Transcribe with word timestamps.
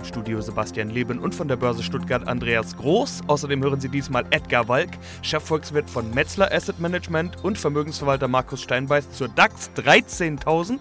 Im 0.00 0.06
Studio 0.06 0.40
Sebastian 0.40 0.88
Leben 0.88 1.18
und 1.18 1.34
von 1.34 1.46
der 1.46 1.56
Börse 1.56 1.82
Stuttgart 1.82 2.26
Andreas 2.26 2.74
Groß. 2.78 3.20
Außerdem 3.26 3.62
hören 3.62 3.80
Sie 3.80 3.90
diesmal 3.90 4.24
Edgar 4.30 4.66
Walk, 4.66 4.88
Chefvolkswirt 5.20 5.90
von 5.90 6.10
Metzler 6.14 6.50
Asset 6.50 6.80
Management 6.80 7.44
und 7.44 7.58
Vermögensverwalter 7.58 8.26
Markus 8.26 8.62
Steinbeiß 8.62 9.10
zur 9.10 9.28
DAX 9.28 9.70
13.000, 9.76 10.78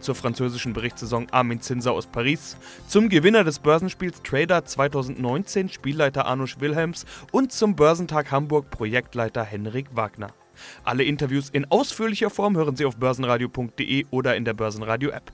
zur 0.00 0.16
französischen 0.16 0.72
Berichtssaison 0.72 1.28
Armin 1.30 1.60
Zinser 1.60 1.92
aus 1.92 2.08
Paris, 2.08 2.56
zum 2.88 3.08
Gewinner 3.08 3.44
des 3.44 3.60
Börsenspiels 3.60 4.20
Trader 4.24 4.64
2019 4.64 5.68
Spielleiter 5.68 6.26
Arnusch 6.26 6.58
Wilhelms 6.58 7.06
und 7.30 7.52
zum 7.52 7.76
Börsentag 7.76 8.32
Hamburg 8.32 8.72
Projektleiter 8.72 9.44
Henrik 9.44 9.94
Wagner. 9.94 10.34
Alle 10.82 11.04
Interviews 11.04 11.50
in 11.50 11.70
ausführlicher 11.70 12.30
Form 12.30 12.56
hören 12.56 12.74
Sie 12.74 12.84
auf 12.84 12.96
börsenradio.de 12.96 14.06
oder 14.10 14.34
in 14.34 14.44
der 14.44 14.54
Börsenradio 14.54 15.10
App. 15.10 15.30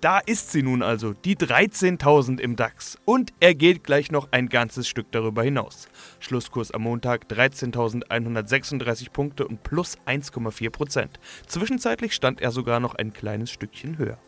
Da 0.00 0.18
ist 0.18 0.52
sie 0.52 0.62
nun 0.62 0.82
also, 0.82 1.14
die 1.14 1.36
13.000 1.36 2.38
im 2.38 2.56
DAX. 2.56 2.98
Und 3.04 3.32
er 3.40 3.54
geht 3.54 3.84
gleich 3.84 4.10
noch 4.10 4.28
ein 4.32 4.48
ganzes 4.48 4.86
Stück 4.86 5.10
darüber 5.12 5.42
hinaus. 5.42 5.88
Schlusskurs 6.20 6.70
am 6.72 6.82
Montag 6.82 7.26
13.136 7.30 9.10
Punkte 9.10 9.48
und 9.48 9.62
plus 9.62 9.98
1,4 10.06 10.70
Prozent. 10.70 11.20
Zwischenzeitlich 11.46 12.12
stand 12.12 12.40
er 12.40 12.50
sogar 12.50 12.80
noch 12.80 12.94
ein 12.94 13.12
kleines 13.12 13.50
Stückchen 13.50 13.98
höher 13.98 14.18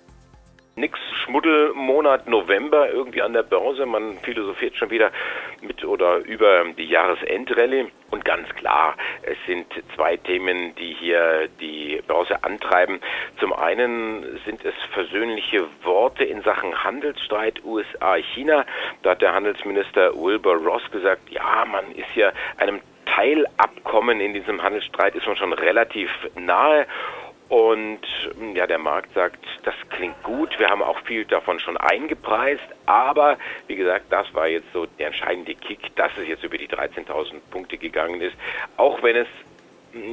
nix 0.78 1.00
Schmuddelmonat 1.24 2.28
November 2.28 2.90
irgendwie 2.90 3.22
an 3.22 3.32
der 3.32 3.42
Börse. 3.42 3.86
Man 3.86 4.18
philosophiert 4.18 4.76
schon 4.76 4.90
wieder 4.90 5.10
mit 5.62 5.82
oder 5.82 6.18
über 6.18 6.64
die 6.76 6.84
Jahresendrallye. 6.84 7.86
Und 8.10 8.26
ganz 8.26 8.46
klar, 8.56 8.94
es 9.22 9.38
sind 9.46 9.66
zwei 9.94 10.18
Themen, 10.18 10.74
die 10.74 10.94
hier 11.00 11.48
die 11.60 12.02
Börse 12.06 12.44
antreiben. 12.44 13.00
Zum 13.40 13.54
einen 13.54 14.38
sind 14.44 14.66
es 14.66 14.74
versöhnliche 14.92 15.66
Worte 15.82 16.24
in 16.24 16.42
Sachen 16.42 16.84
Handelsstreit 16.84 17.64
USA-China. 17.64 18.66
Da 19.02 19.12
hat 19.12 19.22
der 19.22 19.32
Handelsminister 19.32 20.14
Wilbur 20.14 20.56
Ross 20.56 20.82
gesagt, 20.90 21.30
ja, 21.30 21.64
man 21.64 21.90
ist 21.92 22.14
ja 22.14 22.32
einem 22.58 22.82
Teilabkommen 23.06 24.20
in 24.20 24.34
diesem 24.34 24.62
Handelsstreit 24.62 25.14
ist 25.14 25.26
man 25.26 25.36
schon 25.36 25.54
relativ 25.54 26.10
nahe. 26.34 26.86
Und 27.48 28.00
ja, 28.54 28.66
der 28.66 28.78
Markt 28.78 29.14
sagt, 29.14 29.38
das 29.62 29.74
klingt 29.90 30.20
gut. 30.24 30.58
Wir 30.58 30.68
haben 30.68 30.82
auch 30.82 30.98
viel 31.02 31.24
davon 31.24 31.60
schon 31.60 31.76
eingepreist. 31.76 32.64
Aber 32.86 33.38
wie 33.68 33.76
gesagt, 33.76 34.06
das 34.10 34.32
war 34.34 34.48
jetzt 34.48 34.66
so 34.72 34.86
der 34.98 35.08
entscheidende 35.08 35.54
Kick, 35.54 35.94
dass 35.94 36.10
es 36.18 36.26
jetzt 36.26 36.42
über 36.42 36.58
die 36.58 36.68
13.000 36.68 37.34
Punkte 37.50 37.78
gegangen 37.78 38.20
ist. 38.20 38.36
Auch 38.76 39.00
wenn 39.02 39.16
es 39.16 39.28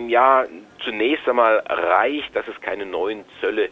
ja 0.08 0.46
zunächst 0.84 1.28
einmal 1.28 1.58
reicht, 1.68 2.36
dass 2.36 2.48
es 2.48 2.60
keine 2.62 2.86
neuen 2.86 3.26
Zölle 3.42 3.70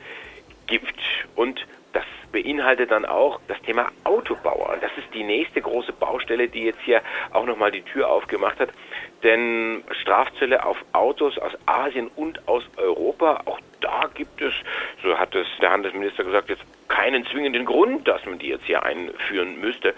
gibt. 0.66 1.00
Und 1.36 1.66
das 1.94 2.06
beinhaltet 2.32 2.92
dann 2.92 3.06
auch 3.06 3.40
das 3.48 3.62
Thema 3.62 3.90
Autobauer. 4.04 4.78
Das 4.82 4.92
ist 4.98 5.14
die 5.14 5.24
nächste 5.24 5.62
große 5.62 5.94
Baustelle, 5.94 6.48
die 6.48 6.64
jetzt 6.64 6.82
hier 6.82 7.02
auch 7.32 7.46
nochmal 7.46 7.72
die 7.72 7.82
Tür 7.82 8.10
aufgemacht 8.10 8.60
hat. 8.60 8.70
Denn 9.24 9.84
Strafzölle 10.02 10.66
auf 10.66 10.78
Autos 10.94 11.38
aus 11.38 11.52
Asien 11.66 12.10
und 12.16 12.48
aus 12.48 12.64
Europa, 12.78 13.42
auch 13.46 13.60
da 13.82 14.10
gibt 14.14 14.42
es, 14.42 14.54
so 15.04 15.18
hat 15.18 15.36
es 15.36 15.48
der 15.62 15.72
Handelsminister 15.72 16.24
gesagt, 16.24 16.50
jetzt 16.50 16.64
keinen 16.88 17.26
zwingenden 17.26 17.66
Grund, 17.66 18.08
dass 18.08 18.26
man 18.26 18.40
die 18.40 18.48
jetzt 18.48 18.66
hier 18.66 18.84
einführen 18.84 19.60
müsste. 19.60 19.94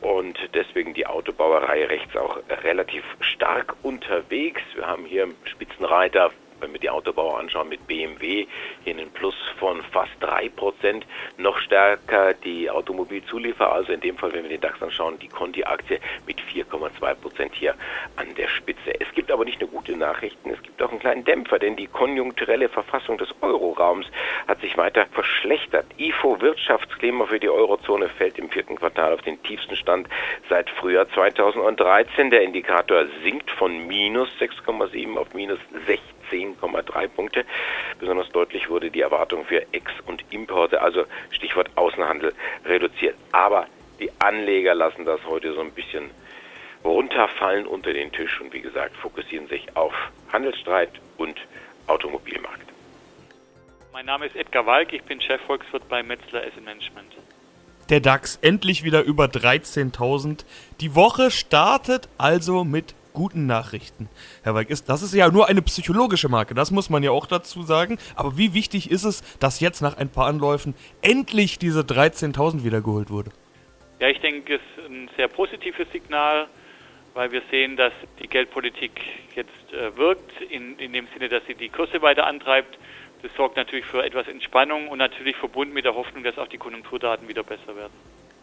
Und 0.00 0.38
deswegen 0.54 0.94
die 0.94 1.06
Autobauerei 1.06 1.86
rechts 1.86 2.16
auch 2.16 2.38
relativ 2.62 3.04
stark 3.20 3.76
unterwegs. 3.82 4.62
Wir 4.74 4.86
haben 4.86 5.04
hier 5.04 5.28
Spitzenreiter 5.44 6.30
wenn 6.60 6.72
wir 6.72 6.80
die 6.80 6.90
Autobauer 6.90 7.38
anschauen 7.38 7.68
mit 7.68 7.86
BMW, 7.86 8.46
hier 8.84 8.94
einen 8.94 9.10
Plus 9.10 9.34
von 9.58 9.82
fast 9.92 10.12
3%, 10.20 11.02
noch 11.36 11.58
stärker 11.58 12.34
die 12.34 12.70
Automobilzulieferer, 12.70 13.72
also 13.72 13.92
in 13.92 14.00
dem 14.00 14.16
Fall, 14.16 14.32
wenn 14.32 14.42
wir 14.42 14.50
den 14.50 14.60
DAX 14.60 14.82
anschauen, 14.82 15.18
die 15.18 15.28
Conti-Aktie 15.28 16.00
mit 16.26 16.40
4,2% 16.40 17.50
hier 17.52 17.74
an 18.16 18.34
der 18.34 18.48
Spitze. 18.48 19.00
Es 19.00 19.12
gibt 19.14 19.30
aber 19.30 19.44
nicht 19.44 19.60
nur 19.60 19.70
gute 19.70 19.96
Nachrichten, 19.96 20.50
es 20.50 20.62
gibt 20.62 20.82
auch 20.82 20.90
einen 20.90 21.00
kleinen 21.00 21.24
Dämpfer, 21.24 21.58
denn 21.58 21.76
die 21.76 21.86
konjunkturelle 21.86 22.68
Verfassung 22.68 23.18
des 23.18 23.34
Euroraums 23.40 24.06
hat 24.46 24.60
sich 24.60 24.76
weiter 24.76 25.06
verschlechtert. 25.06 25.86
IFO 25.98 26.40
Wirtschaftsklima 26.40 27.26
für 27.26 27.40
die 27.40 27.48
Eurozone 27.48 28.08
fällt 28.08 28.38
im 28.38 28.50
vierten 28.50 28.76
Quartal 28.76 29.12
auf 29.12 29.22
den 29.22 29.42
tiefsten 29.42 29.76
Stand 29.76 30.08
seit 30.48 30.70
Frühjahr 30.70 31.08
2013. 31.10 32.30
Der 32.30 32.42
Indikator 32.42 33.06
sinkt 33.22 33.50
von 33.50 33.86
minus 33.86 34.28
6,7 34.40 35.16
auf 35.16 35.34
minus 35.34 35.58
16 35.86 36.17
10,3 36.30 37.08
Punkte. 37.08 37.44
Besonders 37.98 38.28
deutlich 38.30 38.68
wurde 38.68 38.90
die 38.90 39.00
Erwartung 39.00 39.44
für 39.44 39.62
Ex- 39.72 40.00
und 40.06 40.24
Importe, 40.30 40.80
also 40.80 41.04
Stichwort 41.30 41.70
Außenhandel, 41.76 42.32
reduziert. 42.64 43.16
Aber 43.32 43.66
die 44.00 44.10
Anleger 44.18 44.74
lassen 44.74 45.04
das 45.04 45.20
heute 45.26 45.52
so 45.54 45.60
ein 45.60 45.72
bisschen 45.72 46.10
runterfallen 46.84 47.66
unter 47.66 47.92
den 47.92 48.12
Tisch 48.12 48.40
und 48.40 48.52
wie 48.52 48.60
gesagt 48.60 48.96
fokussieren 48.96 49.48
sich 49.48 49.76
auf 49.76 49.92
Handelsstreit 50.32 50.92
und 51.16 51.36
Automobilmarkt. 51.86 52.68
Mein 53.92 54.06
Name 54.06 54.26
ist 54.26 54.36
Edgar 54.36 54.64
Walk, 54.66 54.92
ich 54.92 55.02
bin 55.02 55.20
Chefvolkswirt 55.20 55.88
bei 55.88 56.02
Metzler 56.02 56.40
Asset 56.40 56.64
Management. 56.64 57.16
Der 57.88 58.00
DAX 58.00 58.38
endlich 58.42 58.84
wieder 58.84 59.02
über 59.02 59.24
13.000. 59.24 60.44
Die 60.80 60.94
Woche 60.94 61.30
startet 61.30 62.08
also 62.18 62.62
mit 62.62 62.94
guten 63.12 63.46
Nachrichten. 63.46 64.08
Herr 64.42 64.54
Weig, 64.54 64.70
ist, 64.70 64.88
das 64.88 65.02
ist 65.02 65.14
ja 65.14 65.30
nur 65.30 65.48
eine 65.48 65.62
psychologische 65.62 66.28
Marke, 66.28 66.54
das 66.54 66.70
muss 66.70 66.90
man 66.90 67.02
ja 67.02 67.10
auch 67.10 67.26
dazu 67.26 67.62
sagen. 67.62 67.98
Aber 68.16 68.36
wie 68.36 68.54
wichtig 68.54 68.90
ist 68.90 69.04
es, 69.04 69.22
dass 69.38 69.60
jetzt 69.60 69.80
nach 69.80 69.96
ein 69.96 70.08
paar 70.08 70.26
Anläufen 70.26 70.74
endlich 71.02 71.58
diese 71.58 71.80
13.000 71.80 72.64
wiedergeholt 72.64 73.10
wurde? 73.10 73.30
Ja, 74.00 74.08
ich 74.08 74.20
denke, 74.20 74.54
es 74.54 74.60
ist 74.60 74.88
ein 74.88 75.10
sehr 75.16 75.28
positives 75.28 75.90
Signal, 75.92 76.46
weil 77.14 77.32
wir 77.32 77.42
sehen, 77.50 77.76
dass 77.76 77.92
die 78.22 78.28
Geldpolitik 78.28 78.92
jetzt 79.34 79.72
äh, 79.72 79.96
wirkt, 79.96 80.40
in, 80.50 80.78
in 80.78 80.92
dem 80.92 81.08
Sinne, 81.12 81.28
dass 81.28 81.42
sie 81.46 81.54
die 81.54 81.68
Kurse 81.68 82.00
weiter 82.00 82.26
antreibt. 82.26 82.78
Das 83.22 83.32
sorgt 83.36 83.56
natürlich 83.56 83.84
für 83.84 84.04
etwas 84.04 84.28
Entspannung 84.28 84.88
und 84.88 84.98
natürlich 84.98 85.36
verbunden 85.36 85.74
mit 85.74 85.84
der 85.84 85.94
Hoffnung, 85.94 86.22
dass 86.22 86.38
auch 86.38 86.46
die 86.46 86.58
Konjunkturdaten 86.58 87.26
wieder 87.28 87.42
besser 87.42 87.74
werden. 87.74 87.92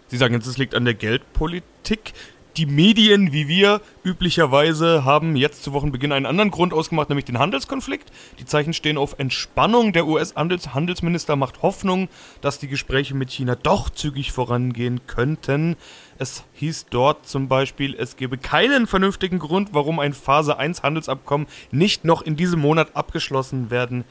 Sie 0.08 0.18
sagen 0.18 0.34
jetzt, 0.34 0.46
es 0.46 0.58
liegt 0.58 0.76
an 0.76 0.86
der 0.86 0.94
Geldpolitik 0.94 2.14
die 2.58 2.66
Medien, 2.66 3.34
wie 3.34 3.48
wir 3.48 3.82
üblicherweise, 4.04 5.04
haben 5.04 5.36
jetzt 5.36 5.64
zu 5.64 5.74
Wochenbeginn 5.74 6.12
einen 6.12 6.26
anderen 6.26 6.52
Grund 6.52 6.74
ausgemacht, 6.74 7.10
nämlich 7.10 7.26
den 7.26 7.40
Handelskonflikt. 7.40 8.12
Die 8.40 8.46
Zeichen 8.46 8.74
stehen 8.74 8.98
auf 8.98 9.16
Entspannung. 9.18 9.92
Der 9.94 10.08
US-Handelsminister 10.08 11.36
macht 11.36 11.62
Hoffnung, 11.62 12.08
dass 12.42 12.60
die 12.60 12.68
Gespräche 12.68 13.16
mit 13.16 13.32
China 13.32 13.56
doch 13.56 13.90
zügig 13.90 14.32
vorangehen 14.32 15.02
könnten. 15.08 15.76
Es 16.18 16.46
hieß 16.54 16.88
dort 16.90 17.28
zum 17.28 17.48
Beispiel, 17.48 17.94
es 17.94 18.16
gebe 18.16 18.38
keinen 18.38 18.88
vernünftigen 18.88 19.40
Grund, 19.40 19.70
warum 19.74 20.00
ein 20.00 20.14
Phase 20.14 20.58
1 20.58 20.84
Handelsabkommen 20.84 21.48
nicht 21.72 22.06
noch 22.06 22.22
in 22.22 22.38
diesem 22.38 22.62
Monat 22.62 22.96
abgeschlossen 22.96 23.70
werden 23.70 24.06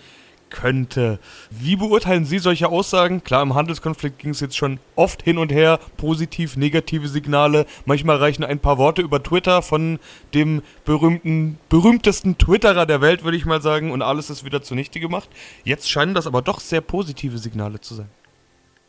könnte. 0.55 1.19
Wie 1.51 1.75
beurteilen 1.75 2.25
Sie 2.25 2.39
solche 2.39 2.69
Aussagen? 2.69 3.25
Klar, 3.25 3.43
im 3.43 3.55
Handelskonflikt 3.55 4.21
ging 4.21 4.31
es 4.31 4.41
jetzt 4.41 4.57
schon 4.57 4.79
oft 4.95 5.23
hin 5.23 5.37
und 5.37 5.51
her, 5.51 5.81
positiv, 5.97 6.57
negative 6.57 7.09
Signale. 7.09 7.67
Manchmal 7.87 8.19
reichen 8.19 8.45
ein 8.45 8.61
paar 8.61 8.79
Worte 8.79 9.03
über 9.03 9.21
Twitter 9.21 9.63
von 9.63 9.99
dem 10.33 10.63
berühmten, 10.85 11.59
berühmtesten 11.69 12.39
Twitterer 12.39 12.87
der 12.87 13.01
Welt, 13.01 13.25
würde 13.25 13.37
ich 13.37 13.45
mal 13.45 13.61
sagen, 13.61 13.91
und 13.91 14.01
alles 14.01 14.31
ist 14.31 14.45
wieder 14.45 14.63
zunichte 14.63 15.01
gemacht. 15.01 15.29
Jetzt 15.65 15.91
scheinen 15.91 16.15
das 16.15 16.29
aber 16.29 16.41
doch 16.41 16.61
sehr 16.61 16.81
positive 16.81 17.39
Signale 17.39 17.81
zu 17.81 17.95
sein. 17.95 18.09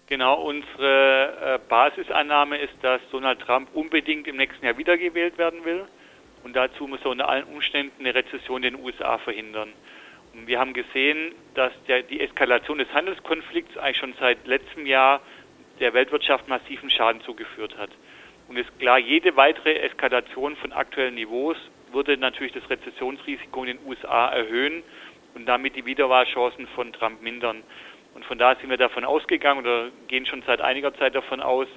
Genau, 0.07 0.39
unsere 0.43 1.55
äh, 1.55 1.59
Basisannahme 1.67 2.59
ist, 2.59 2.75
dass 2.83 3.01
Donald 3.11 3.39
Trump 3.39 3.69
unbedingt 3.73 4.27
im 4.27 4.37
nächsten 4.37 4.63
Jahr 4.63 4.77
wiedergewählt 4.77 5.39
werden 5.39 5.65
will. 5.65 5.85
Und 6.43 6.55
dazu 6.55 6.85
muss 6.85 6.99
er 7.03 7.09
unter 7.09 7.27
allen 7.27 7.45
Umständen 7.45 8.01
eine 8.01 8.13
Rezession 8.13 8.61
in 8.61 8.75
den 8.75 8.83
USA 8.83 9.17
verhindern. 9.17 9.69
Wir 10.45 10.59
haben 10.59 10.73
gesehen, 10.73 11.33
dass 11.53 11.71
der, 11.87 12.03
die 12.03 12.19
Eskalation 12.19 12.77
des 12.77 12.93
Handelskonflikts 12.93 13.77
eigentlich 13.77 13.97
schon 13.97 14.13
seit 14.19 14.45
letztem 14.45 14.85
Jahr 14.85 15.21
der 15.79 15.93
Weltwirtschaft 15.93 16.47
massiven 16.47 16.89
Schaden 16.89 17.21
zugeführt 17.21 17.77
hat. 17.77 17.89
Und 18.47 18.57
ist 18.57 18.79
klar, 18.79 18.99
jede 18.99 19.35
weitere 19.37 19.79
Eskalation 19.79 20.55
von 20.57 20.71
aktuellen 20.71 21.15
Niveaus 21.15 21.57
würde 21.91 22.17
natürlich 22.17 22.53
das 22.53 22.69
Rezessionsrisiko 22.69 23.63
in 23.63 23.77
den 23.77 23.85
USA 23.87 24.27
erhöhen 24.27 24.83
und 25.33 25.45
damit 25.45 25.75
die 25.75 25.85
Wiederwahlchancen 25.85 26.67
von 26.67 26.93
Trump 26.93 27.21
mindern. 27.21 27.63
Und 28.13 28.25
von 28.25 28.37
daher 28.37 28.57
sind 28.57 28.69
wir 28.69 28.77
davon 28.77 29.03
ausgegangen 29.03 29.61
oder 29.61 29.89
gehen 30.07 30.25
schon 30.25 30.43
seit 30.45 30.61
einiger 30.61 30.93
Zeit 30.95 31.15
davon 31.15 31.41
aus, 31.41 31.67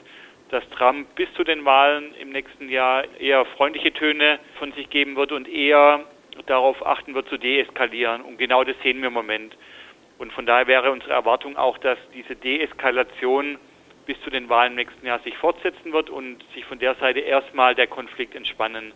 dass 0.50 0.68
Trump 0.70 1.14
bis 1.14 1.32
zu 1.34 1.44
den 1.44 1.64
Wahlen 1.64 2.14
im 2.14 2.30
nächsten 2.30 2.68
Jahr 2.68 3.04
eher 3.18 3.44
freundliche 3.44 3.92
Töne 3.92 4.38
von 4.58 4.72
sich 4.72 4.88
geben 4.90 5.16
wird 5.16 5.32
und 5.32 5.48
eher 5.48 6.04
darauf 6.46 6.84
achten 6.86 7.14
wird, 7.14 7.28
zu 7.28 7.36
deeskalieren. 7.36 8.22
Und 8.22 8.38
genau 8.38 8.64
das 8.64 8.76
sehen 8.82 9.00
wir 9.00 9.08
im 9.08 9.14
Moment. 9.14 9.56
Und 10.18 10.32
von 10.32 10.46
daher 10.46 10.66
wäre 10.66 10.90
unsere 10.90 11.12
Erwartung 11.12 11.56
auch, 11.56 11.78
dass 11.78 11.98
diese 12.12 12.34
Deeskalation 12.34 13.58
bis 14.06 14.20
zu 14.22 14.30
den 14.30 14.48
Wahlen 14.48 14.72
im 14.72 14.76
nächsten 14.76 15.06
Jahr 15.06 15.20
sich 15.20 15.36
fortsetzen 15.36 15.92
wird 15.92 16.10
und 16.10 16.42
sich 16.54 16.64
von 16.64 16.78
der 16.78 16.94
Seite 16.96 17.20
erstmal 17.20 17.74
der 17.74 17.86
Konflikt 17.86 18.34
entspannen. 18.34 18.92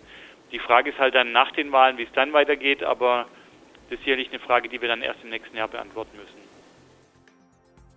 Die 0.51 0.59
Frage 0.59 0.91
ist 0.91 0.99
halt 0.99 1.15
dann 1.15 1.33
nach 1.33 1.53
den 1.53 1.71
Wahlen, 1.71 1.99
wie 1.99 2.05
es 2.05 2.13
dann 2.13 2.33
weitergeht, 2.33 2.83
aber 2.83 3.27
das 3.89 3.99
ist 3.99 4.05
sicherlich 4.05 4.31
eine 4.31 4.39
Frage, 4.39 4.69
die 4.69 4.81
wir 4.81 4.89
dann 4.89 5.03
erst 5.03 5.23
im 5.23 5.31
nächsten 5.31 5.57
Jahr 5.57 5.69
beantworten 5.69 6.17
müssen. 6.17 6.43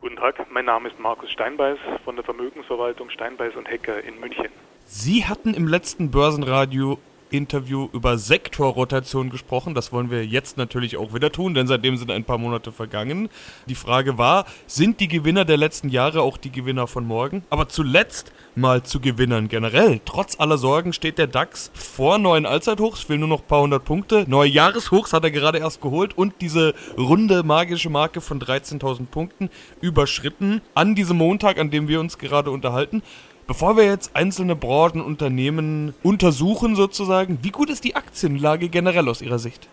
Guten 0.02 0.18
Tag, 0.18 0.52
mein 0.52 0.66
Name 0.66 0.90
ist 0.90 1.00
Markus 1.00 1.32
Steinbeiß 1.32 1.80
von 2.04 2.16
der 2.16 2.24
Vermögensverwaltung 2.24 3.10
Steinbeiß 3.10 3.56
und 3.56 3.68
Hecker 3.68 4.04
in 4.04 4.20
München. 4.20 4.50
Sie 4.86 5.26
hatten 5.26 5.54
im 5.54 5.68
letzten 5.68 6.12
Börsenradio 6.12 7.00
Interview 7.30 7.90
über 7.94 8.18
Sektorrotation 8.18 9.30
gesprochen. 9.30 9.74
Das 9.74 9.92
wollen 9.92 10.12
wir 10.12 10.26
jetzt 10.26 10.58
natürlich 10.58 10.98
auch 10.98 11.14
wieder 11.14 11.32
tun, 11.32 11.54
denn 11.54 11.68
seitdem 11.68 11.98
sind 11.98 12.12
ein 12.12 12.24
paar 12.24 12.38
Monate 12.38 12.72
vergangen. 12.72 13.30
Die 13.68 13.76
Frage 13.76 14.18
war, 14.18 14.46
sind 14.68 15.00
die 15.00 15.08
Gewinner 15.08 15.46
der 15.46 15.58
letzten 15.58 15.90
Jahre 15.90 16.22
auch 16.22 16.38
die 16.38 16.52
Gewinner 16.52 16.88
von 16.88 17.06
morgen? 17.06 17.44
Aber 17.50 17.68
zuletzt 17.68 18.32
mal 18.56 18.84
zu 18.84 19.00
Gewinnern 19.00 19.48
generell. 19.48 20.00
Trotz 20.06 20.40
aller 20.40 20.58
Sorgen 20.58 20.94
steht 20.94 21.18
der 21.18 21.28
DAX 21.28 21.72
vor 21.74 22.18
neuen 22.18 22.46
Allzeithochs, 22.46 23.10
will 23.10 23.18
nur 23.18 23.28
noch 23.28 23.42
ein 23.42 23.48
paar 23.48 23.62
hundert 23.62 23.86
Punkte. 23.86 24.26
Neue 24.28 24.50
Jahreshochs 24.50 25.14
hat 25.14 25.24
er 25.24 25.32
gerade 25.32 25.60
erst 25.60 25.82
geholt 25.82 26.18
und 26.18 26.36
diese 26.42 26.74
runde 26.98 27.44
magische 27.44 27.90
Marke 27.90 28.22
von 28.22 28.40
13.000 28.40 29.08
Punkten 29.08 29.50
überschritten 29.82 30.62
an 30.74 30.96
diesem 30.96 31.18
Montag, 31.18 31.60
an 31.60 31.70
dem 31.70 31.88
wir 31.88 32.00
uns 32.00 32.18
gerade 32.18 32.52
unterhalten. 32.52 33.04
Bevor 33.48 33.78
wir 33.78 33.86
jetzt 33.86 34.16
einzelne 34.16 34.56
Branchen, 34.56 35.02
Unternehmen 35.02 35.94
untersuchen 36.02 36.76
sozusagen, 36.76 37.38
wie 37.44 37.52
gut 37.52 37.70
ist 37.70 37.84
die 37.84 37.96
Aktienlage 37.96 38.70
generell 38.70 39.08
aus 39.08 39.22
Ihrer 39.22 39.38
Sicht? 39.38 39.70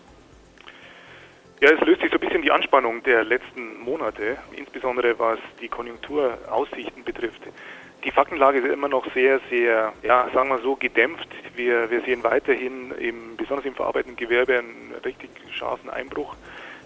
Ja, 1.62 1.70
es 1.70 1.80
löst 1.80 2.02
sich 2.02 2.10
so 2.10 2.18
ein 2.18 2.20
bisschen 2.20 2.42
die 2.42 2.50
Anspannung 2.50 3.02
der 3.04 3.24
letzten 3.24 3.80
Monate, 3.82 4.36
insbesondere 4.54 5.18
was 5.18 5.38
die 5.62 5.68
Konjunkturaussichten 5.68 7.02
betrifft. 7.04 7.40
Die 8.04 8.10
Faktenlage 8.10 8.58
ist 8.58 8.70
immer 8.70 8.88
noch 8.88 9.06
sehr, 9.14 9.40
sehr, 9.48 9.94
ja, 10.02 10.28
sagen 10.34 10.50
wir 10.50 10.58
so, 10.58 10.76
gedämpft. 10.76 11.28
Wir, 11.54 11.90
wir 11.90 12.02
sehen 12.02 12.22
weiterhin, 12.24 12.90
im, 12.98 13.36
besonders 13.38 13.64
im 13.64 13.74
verarbeitenden 13.74 14.16
Gewerbe, 14.16 14.58
einen 14.58 14.92
richtig 15.02 15.30
scharfen 15.50 15.88
Einbruch. 15.88 16.36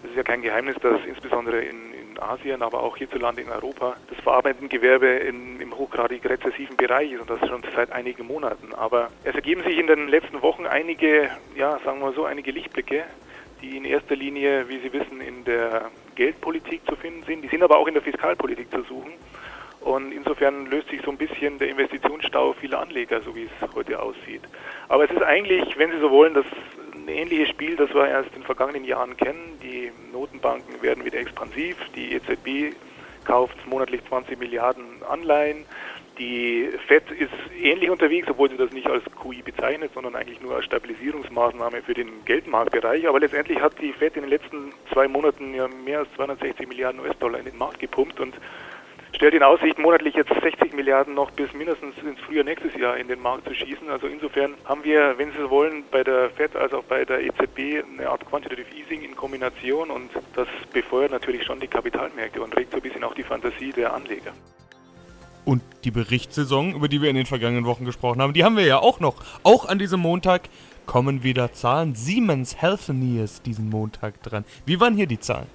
Es 0.05 0.11
ist 0.11 0.17
ja 0.17 0.23
kein 0.23 0.43
Geheimnis, 0.43 0.77
dass 0.83 1.01
insbesondere 1.05 1.63
in, 1.63 1.95
Asien, 2.23 2.63
aber 2.63 2.83
auch 2.83 2.97
hierzulande 2.97 3.43
in 3.43 3.51
Europa 3.51 3.97
das 4.09 4.19
verarbeitende 4.21 4.69
Gewerbe 4.69 5.07
in, 5.07 5.61
im 5.61 5.77
hochgradig 5.77 6.29
rezessiven 6.29 6.77
Bereich 6.77 7.13
ist 7.13 7.21
und 7.21 7.31
das 7.31 7.41
schon 7.49 7.63
seit 7.75 7.93
einigen 7.93 8.27
Monaten. 8.27 8.75
Aber 8.75 9.11
es 9.25 9.35
ergeben 9.35 9.63
sich 9.63 9.79
in 9.79 9.87
den 9.87 10.09
letzten 10.09 10.43
Wochen 10.43 10.67
einige, 10.67 11.31
ja, 11.57 11.79
sagen 11.85 12.01
wir 12.01 12.13
so, 12.13 12.25
einige 12.25 12.51
Lichtblicke, 12.51 13.05
die 13.63 13.77
in 13.77 13.85
erster 13.85 14.17
Linie, 14.17 14.69
wie 14.69 14.79
Sie 14.79 14.93
wissen, 14.93 15.21
in 15.21 15.45
der 15.45 15.91
Geldpolitik 16.15 16.83
zu 16.87 16.97
finden 16.97 17.25
sind. 17.25 17.43
Die 17.43 17.49
sind 17.49 17.63
aber 17.63 17.79
auch 17.79 17.87
in 17.87 17.95
der 17.95 18.03
Fiskalpolitik 18.03 18.71
zu 18.71 18.83
suchen. 18.83 19.13
Und 19.81 20.11
insofern 20.13 20.67
löst 20.67 20.89
sich 20.89 21.01
so 21.03 21.11
ein 21.11 21.17
bisschen 21.17 21.59
der 21.59 21.69
Investitionsstau 21.69 22.55
vieler 22.55 22.81
Anleger, 22.81 23.21
so 23.21 23.35
wie 23.37 23.45
es 23.45 23.75
heute 23.75 24.03
aussieht. 24.03 24.43
Aber 24.89 25.05
es 25.05 25.11
ist 25.11 25.23
eigentlich, 25.23 25.79
wenn 25.79 25.93
Sie 25.93 26.01
so 26.01 26.11
wollen, 26.11 26.35
das 26.35 26.47
ein 27.07 27.15
ähnliches 27.15 27.49
Spiel, 27.49 27.77
das 27.77 27.93
wir 27.95 28.09
erst 28.09 28.31
in 28.31 28.41
den 28.41 28.45
vergangenen 28.45 28.85
Jahren 28.85 29.17
kennen. 29.17 29.59
Die 29.63 29.93
Notenbanken 30.13 30.83
werden 30.83 31.05
wieder 31.05 31.19
expansiv. 31.19 31.77
Die 31.95 32.15
EZB 32.15 32.77
kauft 33.25 33.57
monatlich 33.67 34.05
20 34.09 34.39
Milliarden 34.39 35.03
Anleihen. 35.09 35.65
Die 36.19 36.69
FED 36.87 37.11
ist 37.11 37.31
ähnlich 37.61 37.91
unterwegs, 37.91 38.27
obwohl 38.31 38.51
sie 38.51 38.57
das 38.57 38.73
nicht 38.73 38.87
als 38.87 39.05
QI 39.23 39.43
bezeichnet, 39.43 39.93
sondern 39.95 40.17
eigentlich 40.17 40.41
nur 40.41 40.57
als 40.57 40.65
Stabilisierungsmaßnahme 40.65 41.83
für 41.83 41.95
den 41.95 42.25
Geldmarktbereich. 42.25 43.07
Aber 43.07 43.21
letztendlich 43.21 43.61
hat 43.61 43.81
die 43.81 43.93
FED 43.93 44.17
in 44.17 44.23
den 44.23 44.31
letzten 44.31 44.73
zwei 44.93 45.07
Monaten 45.07 45.55
ja 45.55 45.69
mehr 45.69 46.01
als 46.01 46.09
260 46.17 46.67
Milliarden 46.67 47.01
US-Dollar 47.01 47.39
in 47.39 47.45
den 47.45 47.59
Markt 47.59 47.81
gepumpt 47.81 48.19
und 48.19 48.35
stellt 49.17 49.35
in 49.35 49.43
Aussicht, 49.43 49.79
monatlich 49.79 50.15
jetzt 50.15 50.29
60 50.29 50.75
Milliarden 50.75 51.15
noch 51.15 51.31
bis 51.31 51.53
mindestens 51.55 51.97
ins 51.99 52.21
Frühjahr 52.21 52.45
nächstes 52.45 52.75
Jahr 52.77 52.97
in 52.99 53.09
den 53.09 53.21
Markt 53.21 53.49
zu 53.49 53.55
schießen. 53.55 53.89
Also 53.91 54.07
insofern 54.07 54.55
haben 54.67 54.85
wir, 54.85 55.15
wenn 55.17 55.33
Sie 55.33 55.39
so 55.39 55.51
wollen, 55.51 55.85
bei 55.91 56.05
der 56.05 56.31
FED 56.31 56.55
als 56.55 56.73
auch 56.75 56.85
bei 56.85 57.05
der 57.05 57.23
EZB 57.23 57.83
eine 57.99 58.09
Art 58.09 58.25
Quantitative 58.27 58.69
Easing 58.77 59.03
in 59.03 59.17
Kombination 59.17 59.91
und 59.91 60.11
das 60.35 60.47
befeuert 60.73 61.11
natürlich 61.11 61.45
schon 61.45 61.59
die 61.61 61.67
Kapitalmärkte 61.67 62.43
und 62.43 62.55
regt 62.57 62.73
so 62.73 62.77
ein 62.77 62.83
bisschen 62.83 63.03
auch 63.05 63.15
die 63.15 63.23
Fantasie 63.23 63.73
der 63.73 63.95
Anleger. 63.95 64.33
Und 65.47 65.63
die 65.85 65.93
Berichtssaison, 65.93 66.75
über 66.75 66.89
die 66.89 67.01
wir 67.01 67.09
in 67.09 67.17
den 67.17 67.27
vergangenen 67.27 67.65
Wochen 67.65 67.85
gesprochen 67.85 68.21
haben, 68.21 68.35
die 68.35 68.45
haben 68.45 68.57
wir 68.57 68.67
ja 68.67 68.79
auch 68.81 69.01
noch. 69.01 69.15
Auch 69.45 69.67
an 69.67 69.79
diesem 69.79 70.01
Montag 70.01 70.43
kommen 70.87 71.23
wieder 71.23 71.53
Zahlen. 71.53 71.95
Siemens 71.95 72.61
Healthineers 72.61 73.43
diesen 73.43 73.71
Montag 73.71 74.23
dran. 74.23 74.45
Wie 74.67 74.81
waren 74.81 74.95
hier 74.95 75.07
die 75.07 75.21
Zahlen? 75.21 75.47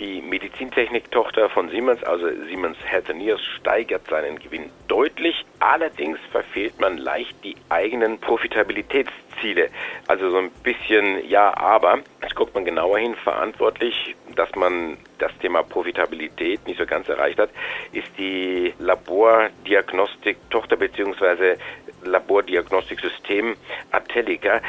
Die 0.00 0.22
Medizintechnik-Tochter 0.22 1.50
von 1.50 1.68
Siemens, 1.68 2.02
also 2.04 2.26
Siemens 2.48 2.78
Healthineers, 2.82 3.38
steigert 3.58 4.08
seinen 4.08 4.38
Gewinn 4.38 4.70
deutlich. 4.88 5.44
Allerdings 5.58 6.18
verfehlt 6.32 6.80
man 6.80 6.96
leicht 6.96 7.36
die 7.44 7.54
eigenen 7.68 8.18
Profitabilitätsziele. 8.18 9.68
Also 10.08 10.30
so 10.30 10.38
ein 10.38 10.50
bisschen 10.62 11.28
ja, 11.28 11.54
aber. 11.54 11.98
Jetzt 12.22 12.34
guckt 12.34 12.54
man 12.54 12.64
genauer 12.64 12.98
hin. 12.98 13.14
Verantwortlich, 13.14 14.16
dass 14.36 14.54
man 14.54 14.96
das 15.18 15.36
Thema 15.38 15.62
Profitabilität 15.62 16.66
nicht 16.66 16.78
so 16.78 16.86
ganz 16.86 17.06
erreicht 17.10 17.38
hat, 17.38 17.50
ist 17.92 18.08
die 18.16 18.72
Labordiagnostik-Tochter 18.78 20.78
bzw. 20.78 21.56
Labordiagnostiksystem 22.04 23.56
Atellica. 23.90 24.60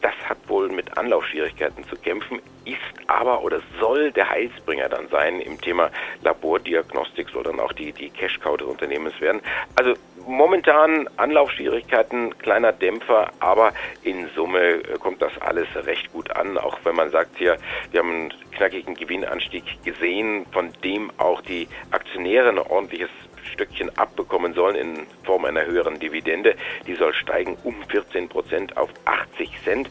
Das 0.00 0.14
hat 0.28 0.38
wohl 0.48 0.68
mit 0.68 0.96
Anlaufschwierigkeiten 0.96 1.84
zu 1.88 1.96
kämpfen, 1.96 2.40
ist 2.64 2.78
aber 3.06 3.42
oder 3.42 3.60
soll 3.78 4.12
der 4.12 4.28
Heilsbringer 4.28 4.88
dann 4.88 5.08
sein 5.08 5.40
im 5.40 5.60
Thema 5.60 5.90
Labordiagnostik, 6.22 7.28
soll 7.30 7.42
dann 7.42 7.60
auch 7.60 7.72
die, 7.72 7.92
die 7.92 8.10
Cash-Cow 8.10 8.56
des 8.56 8.66
Unternehmens 8.66 9.20
werden. 9.20 9.40
Also 9.76 9.94
momentan 10.26 11.08
Anlaufschwierigkeiten, 11.16 12.36
kleiner 12.38 12.72
Dämpfer, 12.72 13.30
aber 13.40 13.72
in 14.02 14.28
Summe 14.34 14.60
äh, 14.60 14.98
kommt 14.98 15.22
das 15.22 15.32
alles 15.40 15.66
recht 15.74 16.12
gut 16.12 16.30
an, 16.36 16.58
auch 16.58 16.78
wenn 16.84 16.94
man 16.94 17.10
sagt 17.10 17.36
hier, 17.38 17.56
wir 17.90 18.00
haben 18.00 18.10
einen 18.10 18.34
knackigen 18.52 18.94
Gewinnanstieg 18.94 19.64
gesehen, 19.84 20.46
von 20.52 20.72
dem 20.84 21.10
auch 21.18 21.40
die 21.42 21.68
Aktionäre 21.90 22.50
ein 22.50 22.58
ordentliches 22.58 23.10
Stückchen 23.50 23.96
abbekommen 23.98 24.54
sollen 24.54 24.76
in 24.76 25.06
Form 25.24 25.44
einer 25.44 25.64
höheren 25.64 25.98
Dividende. 25.98 26.54
Die 26.86 26.94
soll 26.94 27.14
steigen 27.14 27.56
um 27.64 27.74
14 27.88 28.28
Prozent 28.28 28.76
auf 28.76 28.90
80 29.04 29.50
Cent. 29.64 29.90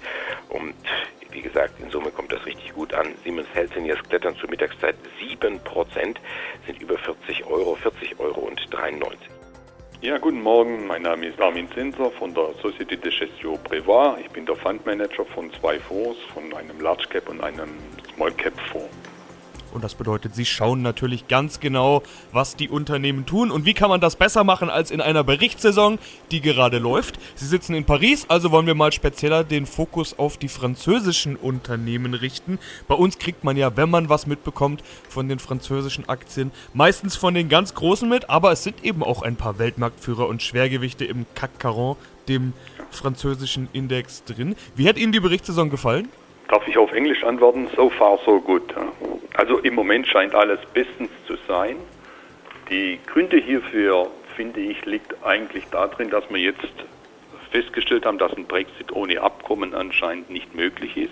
Und 0.50 0.76
wie 1.32 1.42
gesagt, 1.42 1.80
in 1.80 1.90
Summe 1.92 2.12
kommt 2.12 2.32
das 2.32 2.46
richtig 2.46 2.74
gut 2.74 2.94
an. 2.94 3.14
Siemens 3.24 3.48
Healthineers 3.54 4.02
klettern 4.10 4.36
zur 4.38 4.50
Mittagszeit 4.50 4.96
7 5.20 5.60
Prozent, 5.64 6.20
sind 6.66 6.82
über 6.82 6.98
40 6.98 7.46
Euro, 7.46 7.76
40 7.76 8.20
Euro 8.20 8.42
und 8.42 8.62
93. 8.72 9.30
Ja, 10.02 10.18
guten 10.18 10.42
Morgen. 10.42 10.88
Mein 10.88 11.02
Name 11.02 11.28
ist 11.28 11.42
Armin 11.42 11.70
Zinser 11.74 12.10
von 12.12 12.34
der 12.34 12.56
Société 12.64 12.96
de 12.96 13.12
Gestion 13.12 13.60
Prévoit. 13.64 14.18
Ich 14.22 14.30
bin 14.30 14.46
der 14.46 14.56
Fundmanager 14.56 15.26
von 15.26 15.52
zwei 15.60 15.78
Fonds, 15.78 16.18
von 16.34 16.54
einem 16.54 16.80
Large 16.80 17.08
Cap 17.10 17.28
und 17.28 17.42
einem 17.42 17.70
Small 18.16 18.32
Cap 18.32 18.54
Fonds. 18.72 19.09
Und 19.74 19.84
das 19.84 19.96
bedeutet, 19.96 20.36
sie 20.36 20.46
schauen 20.46 20.82
natürlich 20.82 21.28
ganz 21.28 21.60
genau, 21.60 22.04
was 22.32 22.56
die 22.56 22.70
Unternehmen 22.70 23.26
tun 23.26 23.52
und 23.52 23.66
wie 23.66 23.74
kann 23.74 23.90
man 23.90 24.02
das 24.02 24.16
besser 24.16 24.44
machen 24.44 24.70
als 24.70 24.92
in 24.92 25.02
einer 25.02 25.24
Berichtssaison, 25.24 26.00
die 26.32 26.42
gerade 26.42 26.80
läuft. 26.80 27.20
Sie 27.36 27.46
sitzen 27.46 27.76
in 27.76 27.86
Paris, 27.86 28.26
also 28.28 28.52
wollen 28.52 28.68
wir 28.68 28.76
mal 28.76 28.92
spezieller 28.92 29.44
den 29.44 29.66
Fokus 29.66 30.18
auf 30.18 30.38
die 30.38 30.48
französischen 30.48 31.36
Unternehmen 31.36 32.14
richten. 32.14 32.60
Bei 32.88 32.96
uns 32.96 33.18
kriegt 33.18 33.44
man 33.44 33.58
ja, 33.58 33.76
wenn 33.78 33.90
man 33.90 34.10
was 34.10 34.28
mitbekommt 34.28 34.84
von 35.10 35.28
den 35.30 35.40
französischen 35.40 36.08
Aktien, 36.10 36.52
meistens 36.74 37.16
von 37.16 37.34
den 37.34 37.50
ganz 37.50 37.74
großen 37.74 38.08
mit, 38.08 38.30
aber 38.30 38.52
es 38.52 38.64
sind 38.64 38.84
eben 38.84 39.04
auch 39.04 39.22
ein 39.22 39.36
paar 39.36 39.60
Weltmarktführer 39.60 40.28
und 40.28 40.42
Schwergewichte 40.42 41.06
im 41.06 41.26
CAC 41.36 41.52
40, 41.62 41.98
dem 42.28 42.54
französischen 42.92 43.68
Index 43.74 44.24
drin. 44.24 44.56
Wie 44.76 44.88
hat 44.88 44.98
Ihnen 44.98 45.12
die 45.12 45.20
Berichtssaison 45.20 45.70
gefallen? 45.70 46.08
Darf 46.50 46.68
ich 46.68 46.80
auf 46.80 46.92
Englisch 46.94 47.24
antworten? 47.24 47.68
So 47.76 47.92
far, 47.92 48.18
so 48.26 48.42
good. 48.42 48.64
Also 49.36 49.60
im 49.60 49.76
Moment 49.76 50.08
scheint 50.08 50.34
alles 50.34 50.60
bestens 50.74 51.12
zu 51.28 51.36
sein. 51.48 51.78
Die 52.72 53.00
Gründe 53.06 53.38
hierfür, 53.38 54.10
finde 54.36 54.60
ich, 54.60 54.84
liegt 54.86 55.24
eigentlich 55.24 55.66
darin, 55.70 56.10
dass 56.10 56.28
wir 56.32 56.40
jetzt 56.40 56.74
festgestellt 57.52 58.06
haben, 58.06 58.18
dass 58.18 58.34
ein 58.34 58.46
Brexit 58.46 58.92
ohne 58.92 59.22
Abkommen 59.22 59.76
anscheinend 59.76 60.32
nicht 60.32 60.56
möglich 60.56 60.98
ist. 60.98 61.12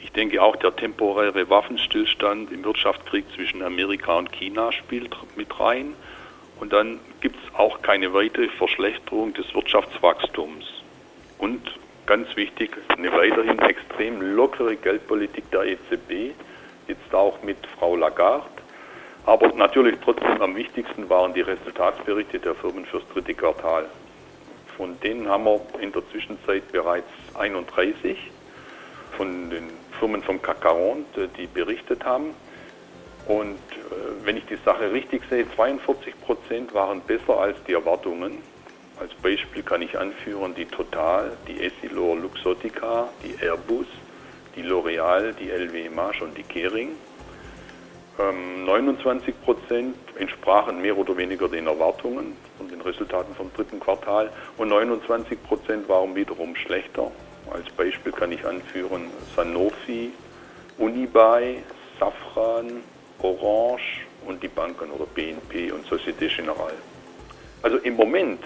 Ich 0.00 0.10
denke 0.10 0.42
auch 0.42 0.56
der 0.56 0.74
temporäre 0.74 1.48
Waffenstillstand 1.48 2.52
im 2.52 2.64
Wirtschaftskrieg 2.64 3.26
zwischen 3.32 3.62
Amerika 3.62 4.18
und 4.18 4.32
China 4.32 4.72
spielt 4.72 5.16
mit 5.36 5.58
rein. 5.60 5.94
Und 6.58 6.72
dann 6.72 6.98
gibt 7.20 7.36
es 7.36 7.54
auch 7.54 7.80
keine 7.82 8.12
weitere 8.12 8.48
Verschlechterung 8.48 9.34
des 9.34 9.54
Wirtschaftswachstums. 9.54 10.64
Und 11.38 11.62
ganz 12.06 12.34
wichtig, 12.36 12.70
eine 12.88 13.12
weiterhin 13.12 13.58
extrem 13.60 14.20
lockere 14.20 14.76
Geldpolitik 14.76 15.50
der 15.50 15.64
EZB, 15.64 16.34
jetzt 16.88 17.14
auch 17.14 17.42
mit 17.42 17.56
Frau 17.78 17.96
Lagarde. 17.96 18.46
Aber 19.26 19.48
natürlich 19.54 19.96
trotzdem 20.04 20.42
am 20.42 20.54
wichtigsten 20.54 21.08
waren 21.08 21.32
die 21.32 21.40
Resultatsberichte 21.40 22.38
der 22.38 22.54
Firmen 22.54 22.84
fürs 22.84 23.04
dritte 23.12 23.32
Quartal. 23.34 23.86
Von 24.76 25.00
denen 25.00 25.28
haben 25.28 25.44
wir 25.44 25.60
in 25.80 25.92
der 25.92 26.02
Zwischenzeit 26.10 26.70
bereits 26.72 27.08
31 27.34 28.18
von 29.16 29.48
den 29.48 29.70
Firmen 29.98 30.22
vom 30.22 30.42
CAC 30.42 30.62
40, 31.14 31.32
die 31.38 31.46
berichtet 31.46 32.04
haben. 32.04 32.34
Und 33.26 33.54
äh, 33.54 34.24
wenn 34.24 34.36
ich 34.36 34.44
die 34.46 34.58
Sache 34.64 34.92
richtig 34.92 35.22
sehe, 35.30 35.46
42 35.54 36.20
Prozent 36.20 36.74
waren 36.74 37.00
besser 37.00 37.38
als 37.38 37.56
die 37.66 37.72
Erwartungen. 37.72 38.38
Als 39.00 39.12
Beispiel 39.14 39.62
kann 39.62 39.82
ich 39.82 39.98
anführen 39.98 40.54
die 40.54 40.66
Total, 40.66 41.32
die 41.48 41.64
Essilor 41.64 42.16
Luxottica, 42.16 43.08
die 43.24 43.34
Airbus, 43.42 43.86
die 44.54 44.62
L'Oreal, 44.62 45.32
die 45.32 45.50
LW 45.50 45.88
Marsch 45.88 46.22
und 46.22 46.36
die 46.36 46.44
Kering. 46.44 46.90
29 48.16 49.28
ähm, 49.28 49.34
Prozent 49.44 49.96
entsprachen 50.16 50.80
mehr 50.80 50.96
oder 50.96 51.16
weniger 51.16 51.48
den 51.48 51.66
Erwartungen 51.66 52.36
von 52.56 52.68
den 52.68 52.80
Resultaten 52.80 53.34
vom 53.34 53.52
dritten 53.52 53.80
Quartal 53.80 54.30
und 54.56 54.68
29 54.68 55.42
Prozent 55.42 55.88
waren 55.88 56.14
wiederum 56.14 56.54
schlechter. 56.54 57.10
Als 57.52 57.68
Beispiel 57.70 58.12
kann 58.12 58.30
ich 58.30 58.46
anführen 58.46 59.10
Sanofi, 59.34 60.12
Unibail, 60.78 61.64
Safran, 61.98 62.82
Orange 63.20 64.06
und 64.26 64.40
die 64.42 64.48
Banken 64.48 64.92
oder 64.92 65.06
BNP 65.06 65.72
und 65.72 65.84
Societe 65.86 66.28
Generale. 66.28 66.74
Also 67.62 67.78
im 67.78 67.96
Moment 67.96 68.40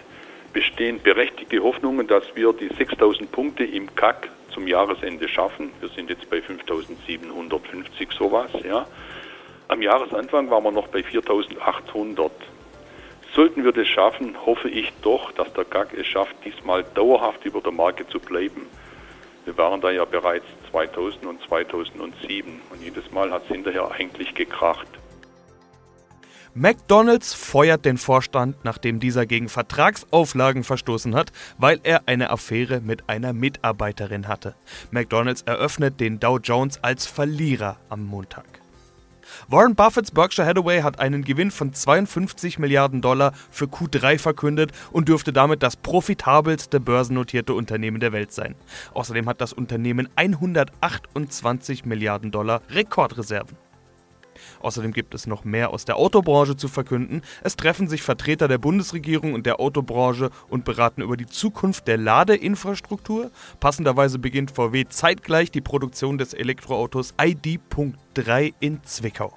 bestehen 0.52 1.00
berechtigte 1.02 1.62
Hoffnungen, 1.62 2.06
dass 2.06 2.24
wir 2.34 2.52
die 2.52 2.68
6000 2.68 3.30
Punkte 3.30 3.64
im 3.64 3.94
CAC 3.94 4.28
zum 4.52 4.66
Jahresende 4.66 5.28
schaffen. 5.28 5.70
Wir 5.80 5.88
sind 5.90 6.10
jetzt 6.10 6.28
bei 6.30 6.40
5750 6.40 8.12
sowas, 8.12 8.50
ja. 8.64 8.86
Am 9.68 9.82
Jahresanfang 9.82 10.50
waren 10.50 10.64
wir 10.64 10.72
noch 10.72 10.88
bei 10.88 11.02
4800. 11.02 12.32
Sollten 13.34 13.64
wir 13.64 13.72
das 13.72 13.86
schaffen, 13.86 14.34
hoffe 14.46 14.70
ich 14.70 14.90
doch, 15.02 15.30
dass 15.32 15.52
der 15.52 15.64
GAG 15.64 15.92
es 15.94 16.06
schafft, 16.06 16.34
diesmal 16.44 16.82
dauerhaft 16.94 17.44
über 17.44 17.60
der 17.60 17.72
Marke 17.72 18.06
zu 18.08 18.18
bleiben. 18.18 18.66
Wir 19.44 19.56
waren 19.58 19.80
da 19.80 19.90
ja 19.90 20.04
bereits 20.04 20.46
2000 20.70 21.26
und 21.26 21.42
2007 21.42 22.60
und 22.70 22.82
jedes 22.82 23.10
Mal 23.12 23.30
hat 23.30 23.42
es 23.44 23.48
hinterher 23.48 23.90
eigentlich 23.90 24.34
gekracht. 24.34 24.88
McDonald's 26.54 27.34
feuert 27.34 27.84
den 27.84 27.98
Vorstand, 27.98 28.56
nachdem 28.64 29.00
dieser 29.00 29.26
gegen 29.26 29.48
Vertragsauflagen 29.48 30.64
verstoßen 30.64 31.14
hat, 31.14 31.30
weil 31.58 31.80
er 31.82 32.02
eine 32.06 32.30
Affäre 32.30 32.80
mit 32.80 33.08
einer 33.08 33.32
Mitarbeiterin 33.32 34.28
hatte. 34.28 34.54
McDonald's 34.90 35.42
eröffnet 35.42 36.00
den 36.00 36.20
Dow 36.20 36.38
Jones 36.38 36.82
als 36.82 37.06
Verlierer 37.06 37.76
am 37.88 38.04
Montag. 38.04 38.44
Warren 39.46 39.74
Buffetts 39.74 40.10
Berkshire 40.10 40.46
Hathaway 40.46 40.80
hat 40.80 41.00
einen 41.00 41.22
Gewinn 41.22 41.50
von 41.50 41.72
52 41.72 42.58
Milliarden 42.58 43.00
Dollar 43.00 43.32
für 43.50 43.66
Q3 43.66 44.18
verkündet 44.18 44.72
und 44.90 45.08
dürfte 45.08 45.32
damit 45.32 45.62
das 45.62 45.76
profitabelste 45.76 46.80
börsennotierte 46.80 47.54
Unternehmen 47.54 48.00
der 48.00 48.12
Welt 48.12 48.32
sein. 48.32 48.54
Außerdem 48.94 49.28
hat 49.28 49.40
das 49.40 49.52
Unternehmen 49.52 50.08
128 50.16 51.84
Milliarden 51.84 52.30
Dollar 52.30 52.62
Rekordreserven. 52.70 53.67
Außerdem 54.60 54.92
gibt 54.92 55.14
es 55.14 55.26
noch 55.26 55.44
mehr 55.44 55.70
aus 55.70 55.84
der 55.84 55.96
Autobranche 55.96 56.56
zu 56.56 56.68
verkünden. 56.68 57.22
Es 57.42 57.56
treffen 57.56 57.88
sich 57.88 58.02
Vertreter 58.02 58.48
der 58.48 58.58
Bundesregierung 58.58 59.34
und 59.34 59.46
der 59.46 59.60
Autobranche 59.60 60.30
und 60.48 60.64
beraten 60.64 61.02
über 61.02 61.16
die 61.16 61.26
Zukunft 61.26 61.88
der 61.88 61.96
Ladeinfrastruktur. 61.96 63.30
Passenderweise 63.60 64.18
beginnt 64.18 64.50
VW 64.50 64.86
zeitgleich 64.88 65.50
die 65.50 65.60
Produktion 65.60 66.18
des 66.18 66.34
Elektroautos 66.34 67.14
ID.3 67.20 68.54
in 68.60 68.82
Zwickau. 68.84 69.36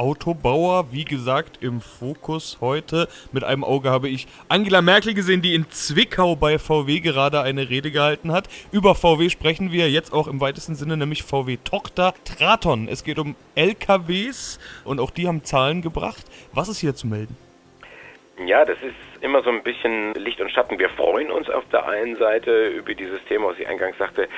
Autobauer, 0.00 0.92
wie 0.92 1.04
gesagt, 1.04 1.62
im 1.62 1.82
Fokus 1.82 2.56
heute. 2.62 3.06
Mit 3.32 3.44
einem 3.44 3.64
Auge 3.64 3.90
habe 3.90 4.08
ich 4.08 4.26
Angela 4.48 4.80
Merkel 4.80 5.12
gesehen, 5.12 5.42
die 5.42 5.54
in 5.54 5.70
Zwickau 5.70 6.36
bei 6.36 6.58
VW 6.58 7.00
gerade 7.00 7.42
eine 7.42 7.68
Rede 7.68 7.90
gehalten 7.90 8.32
hat. 8.32 8.48
Über 8.72 8.94
VW 8.94 9.28
sprechen 9.28 9.72
wir 9.72 9.90
jetzt 9.90 10.14
auch 10.14 10.26
im 10.26 10.40
weitesten 10.40 10.74
Sinne, 10.74 10.96
nämlich 10.96 11.22
VW-Tochter 11.22 12.14
Traton. 12.24 12.88
Es 12.88 13.04
geht 13.04 13.18
um 13.18 13.36
LKWs 13.54 14.58
und 14.84 15.00
auch 15.00 15.10
die 15.10 15.28
haben 15.28 15.44
Zahlen 15.44 15.82
gebracht. 15.82 16.24
Was 16.54 16.70
ist 16.70 16.78
hier 16.78 16.94
zu 16.94 17.06
melden? 17.06 17.36
Ja, 18.46 18.64
das 18.64 18.78
ist 18.78 19.09
immer 19.20 19.42
so 19.42 19.50
ein 19.50 19.62
bisschen 19.62 20.14
Licht 20.14 20.40
und 20.40 20.50
Schatten. 20.50 20.78
Wir 20.78 20.88
freuen 20.90 21.30
uns 21.30 21.48
auf 21.50 21.64
der 21.70 21.88
einen 21.88 22.16
Seite 22.16 22.68
über 22.68 22.94
dieses 22.94 23.22
Thema, 23.24 23.48
was 23.48 23.58
ich 23.58 23.68
eingangs 23.68 23.98
sagte, 23.98 24.28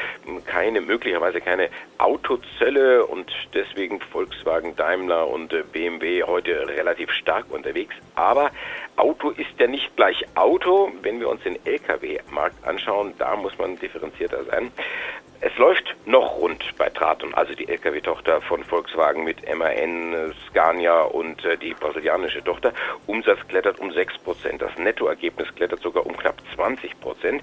keine, 0.47 0.81
möglicherweise 0.81 1.41
keine 1.41 1.69
Autozölle 1.99 3.07
und 3.07 3.31
deswegen 3.55 4.01
Volkswagen, 4.01 4.77
Daimler 4.77 5.29
und 5.29 5.53
äh, 5.53 5.63
BMW 5.63 6.23
heute 6.25 6.69
relativ 6.69 7.11
stark 7.13 7.47
unterwegs. 7.51 7.95
Aber 8.15 8.51
Auto 8.97 9.31
ist 9.31 9.59
ja 9.59 9.67
nicht 9.67 9.95
gleich 9.97 10.25
Auto. 10.35 10.93
Wenn 11.03 11.21
wir 11.21 11.29
uns 11.29 11.43
den 11.43 11.59
Lkw-Markt 11.65 12.65
anschauen, 12.67 13.15
da 13.19 13.37
muss 13.37 13.57
man 13.59 13.79
differenzierter 13.79 14.45
sein. 14.45 14.73
Es 15.45 15.57
läuft 15.59 15.97
noch 16.07 16.37
rund 16.37 16.65
bei 16.79 16.89
Traton, 16.89 17.35
also 17.35 17.53
die 17.55 17.67
Lkw-Tochter 17.67 18.41
von 18.43 18.63
Volkswagen 18.63 19.25
mit 19.25 19.39
MAN, 19.53 20.33
Scania 20.49 21.01
und 21.03 21.45
äh, 21.45 21.59
die 21.59 21.75
brasilianische 21.75 22.45
Tochter. 22.45 22.73
Umsatz 23.09 23.41
klettert 23.49 23.81
um 23.81 23.91
6 23.91 24.19
Prozent. 24.19 24.63
Das 24.63 24.72
Nettoergebnis 24.77 25.55
klettert 25.55 25.81
sogar 25.81 26.07
um 26.07 26.17
knapp 26.17 26.37
20 26.55 27.01
Prozent. 27.01 27.43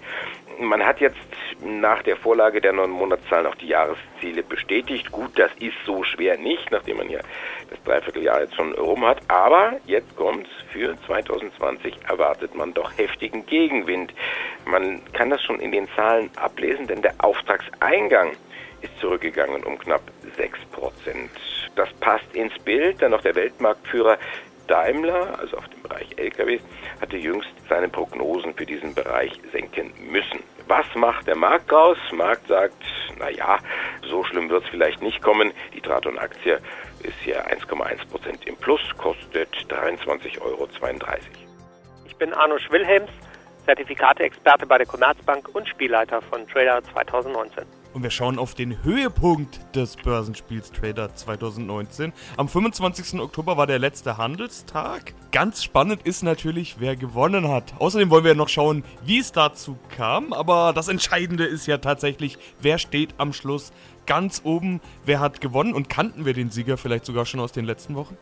Man 0.59 0.86
hat 0.86 1.00
jetzt 1.00 1.17
nach 1.62 2.03
der 2.03 2.17
Vorlage 2.17 2.62
der 2.62 2.74
neuen 2.74 2.91
Monatszahlen 2.91 3.48
auch 3.48 3.55
die 3.55 3.67
Jahresziele 3.67 4.43
bestätigt. 4.43 5.12
Gut, 5.12 5.38
das 5.38 5.51
ist 5.59 5.75
so 5.86 6.03
schwer 6.03 6.38
nicht, 6.38 6.71
nachdem 6.71 6.98
man 6.98 7.09
ja 7.09 7.19
das 7.69 7.81
Dreivierteljahr 7.83 8.41
jetzt 8.41 8.55
schon 8.55 8.74
rum 8.74 9.05
hat. 9.05 9.19
Aber 9.29 9.74
jetzt 9.86 10.15
kommt's. 10.15 10.50
Für 10.71 10.95
2020 11.07 11.95
erwartet 12.07 12.53
man 12.53 12.74
doch 12.74 12.95
heftigen 12.98 13.45
Gegenwind. 13.45 14.13
Man 14.65 15.01
kann 15.13 15.31
das 15.31 15.41
schon 15.41 15.59
in 15.59 15.71
den 15.71 15.88
Zahlen 15.95 16.29
ablesen, 16.36 16.86
denn 16.86 17.01
der 17.01 17.15
Auftragseingang 17.17 18.33
ist 18.81 18.98
zurückgegangen 19.00 19.63
um 19.63 19.77
knapp 19.79 20.03
6 20.38 20.59
Prozent. 20.71 21.31
Das 21.75 21.91
passt 22.01 22.36
ins 22.36 22.57
Bild, 22.59 23.01
denn 23.01 23.13
auch 23.13 23.21
der 23.21 23.36
Weltmarktführer 23.36 24.17
Daimler, 24.69 25.39
also 25.39 25.57
auf 25.57 25.67
dem 25.69 25.81
Bereich 25.81 26.07
LKWs, 26.17 26.61
hatte 27.01 27.17
jüngst 27.17 27.49
seine 27.67 27.89
Prognosen 27.89 28.53
für 28.53 28.65
diesen 28.65 28.93
Bereich 28.93 29.31
senken 29.51 29.91
müssen. 29.99 30.43
Was 30.67 30.85
macht 30.95 31.27
der 31.27 31.35
Markt 31.35 31.71
draus? 31.71 31.97
Markt 32.11 32.47
sagt, 32.47 32.83
naja, 33.17 33.57
so 34.07 34.23
schlimm 34.23 34.49
wird 34.49 34.63
es 34.63 34.69
vielleicht 34.69 35.01
nicht 35.01 35.21
kommen. 35.21 35.51
Die 35.73 35.81
Traton-Aktie 35.81 36.59
ist 37.03 37.17
hier 37.23 37.45
1,1 37.47 38.07
Prozent 38.09 38.45
im 38.45 38.55
Plus, 38.57 38.81
kostet 38.97 39.49
23,32 39.69 40.41
Euro. 40.41 40.67
Ich 42.05 42.15
bin 42.17 42.33
Arno 42.33 42.59
Schwilhelms, 42.59 43.09
Zertifikateexperte 43.65 44.67
bei 44.67 44.77
der 44.77 44.88
Commerzbank 44.88 45.49
und 45.53 45.67
Spielleiter 45.67 46.21
von 46.21 46.47
Trader 46.47 46.83
2019. 46.83 47.78
Und 47.93 48.03
wir 48.03 48.12
schauen 48.12 48.38
auf 48.38 48.53
den 48.53 48.84
Höhepunkt 48.84 49.75
des 49.75 49.96
Börsenspiels 49.96 50.72
Trader 50.72 51.15
2019. 51.15 52.13
Am 52.38 52.48
25. 52.48 53.19
Oktober 53.19 53.58
war 53.58 53.65
der 53.65 53.79
letzte 53.79 54.17
Handelstag. 54.17 55.13
Ganz 55.31 55.63
spannend 55.63 56.03
ist 56.03 56.22
natürlich, 56.22 56.75
wer 56.79 56.96
gewonnen 56.96 57.48
hat. 57.48 57.74
Außerdem 57.79 58.12
wollen 58.12 58.25
wir 58.25 58.36
noch 58.36 58.50
schauen, 58.50 58.84
wie 59.03 59.17
es 59.17 59.31
dazu 59.31 59.77
kam. 59.96 60.34
Aber 60.34 60.72
das 60.74 60.88
Entscheidende 60.88 61.46
ist 61.46 61.65
ja 61.65 61.79
tatsächlich, 61.79 62.38
wer 62.62 62.77
steht 62.77 63.15
am 63.17 63.34
Schluss 63.34 63.74
ganz 64.05 64.41
oben. 64.43 64.81
Wer 65.05 65.19
hat 65.19 65.41
gewonnen 65.41 65.74
und 65.74 65.89
kannten 65.89 66.25
wir 66.25 66.34
den 66.34 66.51
Sieger 66.51 66.77
vielleicht 66.77 67.05
sogar 67.05 67.25
schon 67.25 67.39
aus 67.39 67.53
den 67.53 67.65
letzten 67.65 67.96
Wochen? 67.96 68.17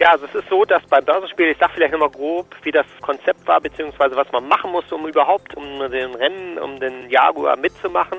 Ja, 0.00 0.12
also 0.12 0.26
es 0.26 0.34
ist 0.34 0.48
so, 0.48 0.64
dass 0.64 0.82
bei 0.86 1.00
Börsenspielen, 1.00 1.52
ich 1.52 1.58
sage 1.58 1.72
vielleicht 1.74 1.92
nochmal 1.92 2.10
grob, 2.10 2.46
wie 2.62 2.70
das 2.70 2.86
Konzept 3.00 3.46
war, 3.48 3.60
beziehungsweise 3.60 4.14
was 4.14 4.30
man 4.30 4.46
machen 4.46 4.70
musste, 4.70 4.94
um 4.94 5.08
überhaupt 5.08 5.56
um 5.56 5.64
den 5.90 6.14
Rennen, 6.14 6.58
um 6.58 6.78
den 6.78 7.10
Jaguar 7.10 7.56
mitzumachen. 7.56 8.18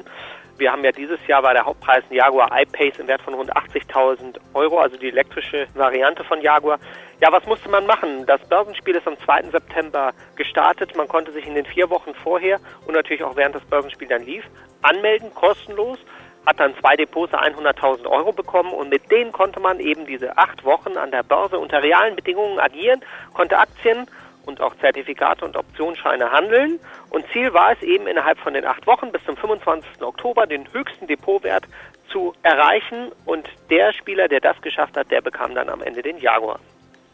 Wir 0.60 0.74
haben 0.74 0.84
ja 0.84 0.92
dieses 0.92 1.26
Jahr 1.26 1.42
bei 1.42 1.54
der 1.54 1.64
Hauptpreis 1.64 2.04
ein 2.10 2.16
Jaguar 2.16 2.52
I-Pace 2.54 3.00
im 3.00 3.08
Wert 3.08 3.22
von 3.22 3.34
rund 3.34 3.56
80.000 3.56 4.38
Euro, 4.54 4.80
also 4.80 4.98
die 4.98 5.08
elektrische 5.08 5.68
Variante 5.74 6.26
von 6.26 6.42
Jaguar. 6.42 6.80
Ja, 7.22 7.32
was 7.32 7.46
musste 7.46 7.70
man 7.70 7.86
machen? 7.86 8.26
Das 8.26 8.42
Börsenspiel 8.50 8.94
ist 8.96 9.08
am 9.08 9.18
2. 9.18 9.52
September 9.52 10.12
gestartet. 10.36 10.98
Man 10.98 11.08
konnte 11.08 11.32
sich 11.32 11.48
in 11.48 11.56
den 11.56 11.66
vier 11.66 11.90
Wochen 11.90 12.14
vorher 12.14 12.60
und 12.86 12.94
natürlich 12.94 13.24
auch 13.24 13.38
während 13.38 13.56
das 13.56 13.64
Börsenspiel 13.64 14.10
dann 14.10 14.24
lief, 14.24 14.44
anmelden, 14.82 15.34
kostenlos 15.34 15.98
hat 16.46 16.60
dann 16.60 16.76
zwei 16.80 16.96
Depots 16.96 17.34
100.000 17.34 18.08
Euro 18.08 18.32
bekommen 18.32 18.74
und 18.74 18.90
mit 18.90 19.10
denen 19.12 19.32
konnte 19.32 19.60
man 19.60 19.80
eben 19.80 20.06
diese 20.06 20.38
acht 20.38 20.66
Wochen 20.66 20.98
an 20.98 21.12
der 21.12 21.24
Börse 21.24 21.60
unter 21.60 21.84
realen 21.84 22.16
Bedingungen 22.16 22.60
agieren, 22.60 23.02
konnte 23.34 23.58
Aktien 23.58 24.08
und 24.50 24.60
auch 24.62 24.76
Zertifikate 24.78 25.46
und 25.46 25.56
Optionsscheine 25.56 26.32
handeln. 26.32 26.80
Und 27.10 27.26
Ziel 27.32 27.54
war 27.54 27.72
es 27.72 27.82
eben 27.82 28.08
innerhalb 28.08 28.38
von 28.40 28.54
den 28.54 28.66
acht 28.66 28.86
Wochen 28.88 29.12
bis 29.12 29.24
zum 29.24 29.38
25. 29.38 30.02
Oktober 30.02 30.46
den 30.46 30.72
höchsten 30.74 31.08
Depotwert 31.08 31.64
zu 32.12 32.34
erreichen. 32.44 33.12
Und 33.26 33.48
der 33.70 33.94
Spieler, 33.94 34.28
der 34.28 34.42
das 34.42 34.62
geschafft 34.62 34.98
hat, 34.98 35.10
der 35.12 35.22
bekam 35.22 35.56
dann 35.56 35.70
am 35.70 35.82
Ende 35.82 36.02
den 36.02 36.18
Jaguar. 36.18 36.60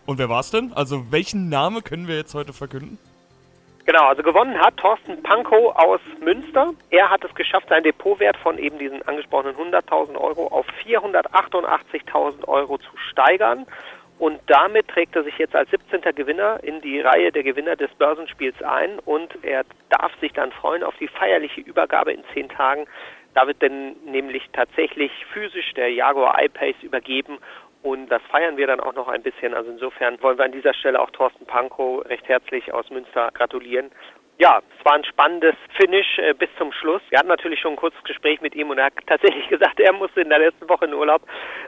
Und 0.05 0.17
wer 0.17 0.29
war 0.29 0.39
es 0.39 0.51
denn? 0.51 0.71
Also 0.73 1.11
welchen 1.11 1.49
Namen 1.49 1.83
können 1.83 2.07
wir 2.07 2.15
jetzt 2.15 2.33
heute 2.33 2.53
verkünden? 2.53 2.97
Genau, 3.85 4.05
also 4.05 4.23
gewonnen 4.23 4.59
hat 4.59 4.77
Thorsten 4.77 5.21
Pankow 5.21 5.75
aus 5.75 5.99
Münster. 6.19 6.73
Er 6.89 7.11
hat 7.11 7.23
es 7.23 7.35
geschafft, 7.35 7.69
seinen 7.69 7.83
Depotwert 7.83 8.35
von 8.37 8.57
eben 8.57 8.79
diesen 8.79 9.07
angesprochenen 9.07 9.55
100.000 9.55 10.15
Euro 10.17 10.47
auf 10.47 10.65
488.000 10.87 12.47
Euro 12.47 12.79
zu 12.79 12.89
steigern. 13.11 13.67
Und 14.17 14.39
damit 14.47 14.87
trägt 14.87 15.15
er 15.15 15.23
sich 15.23 15.37
jetzt 15.37 15.55
als 15.55 15.69
17. 15.71 16.01
Gewinner 16.15 16.59
in 16.63 16.79
die 16.81 17.01
Reihe 17.01 17.31
der 17.31 17.43
Gewinner 17.43 17.75
des 17.75 17.93
Börsenspiels 17.95 18.61
ein 18.61 18.99
und 18.99 19.37
er 19.43 19.65
darf 19.89 20.11
sich 20.21 20.31
dann 20.31 20.51
freuen 20.53 20.83
auf 20.83 20.95
die 20.99 21.09
feierliche 21.09 21.61
Übergabe 21.61 22.13
in 22.13 22.23
zehn 22.33 22.47
Tagen. 22.47 22.85
Da 23.33 23.45
wird 23.45 23.61
denn 23.61 23.97
nämlich 24.05 24.43
tatsächlich 24.53 25.11
physisch 25.33 25.73
der 25.73 25.91
Jaguar 25.91 26.41
I-Pace 26.41 26.81
übergeben 26.81 27.39
Und 27.85 28.07
das 28.07 28.21
feiern 28.31 28.57
wir 28.57 28.65
dann 28.65 28.79
auch 28.79 28.95
noch 28.95 29.09
ein 29.09 29.21
bisschen. 29.21 29.53
Also 29.53 29.69
insofern 29.69 30.19
wollen 30.23 30.39
wir 30.39 30.45
an 30.45 30.51
dieser 30.51 30.73
Stelle 30.73 30.99
auch 30.99 31.11
Thorsten 31.11 31.45
Pankow 31.45 32.03
recht 32.05 32.27
herzlich 32.27 32.73
aus 32.73 32.89
Münster 32.89 33.29
gratulieren 33.33 33.91
ja, 34.37 34.61
es 34.77 34.85
war 34.85 34.93
ein 34.93 35.05
spannendes 35.05 35.55
Finish 35.77 36.17
äh, 36.17 36.33
bis 36.33 36.49
zum 36.57 36.71
Schluss. 36.73 37.01
Wir 37.09 37.19
hatten 37.19 37.29
natürlich 37.29 37.59
schon 37.59 37.73
ein 37.73 37.77
kurzes 37.77 38.03
Gespräch 38.03 38.41
mit 38.41 38.53
ihm 38.53 38.69
und 38.69 38.77
er 38.77 38.85
hat 38.85 38.93
tatsächlich 39.07 39.47
gesagt, 39.47 39.79
er 39.79 39.93
musste 39.93 40.21
in 40.21 40.29
der 40.29 40.39
letzten 40.39 40.67
Woche 40.67 40.85
in 40.85 40.93
Urlaub, 40.93 41.21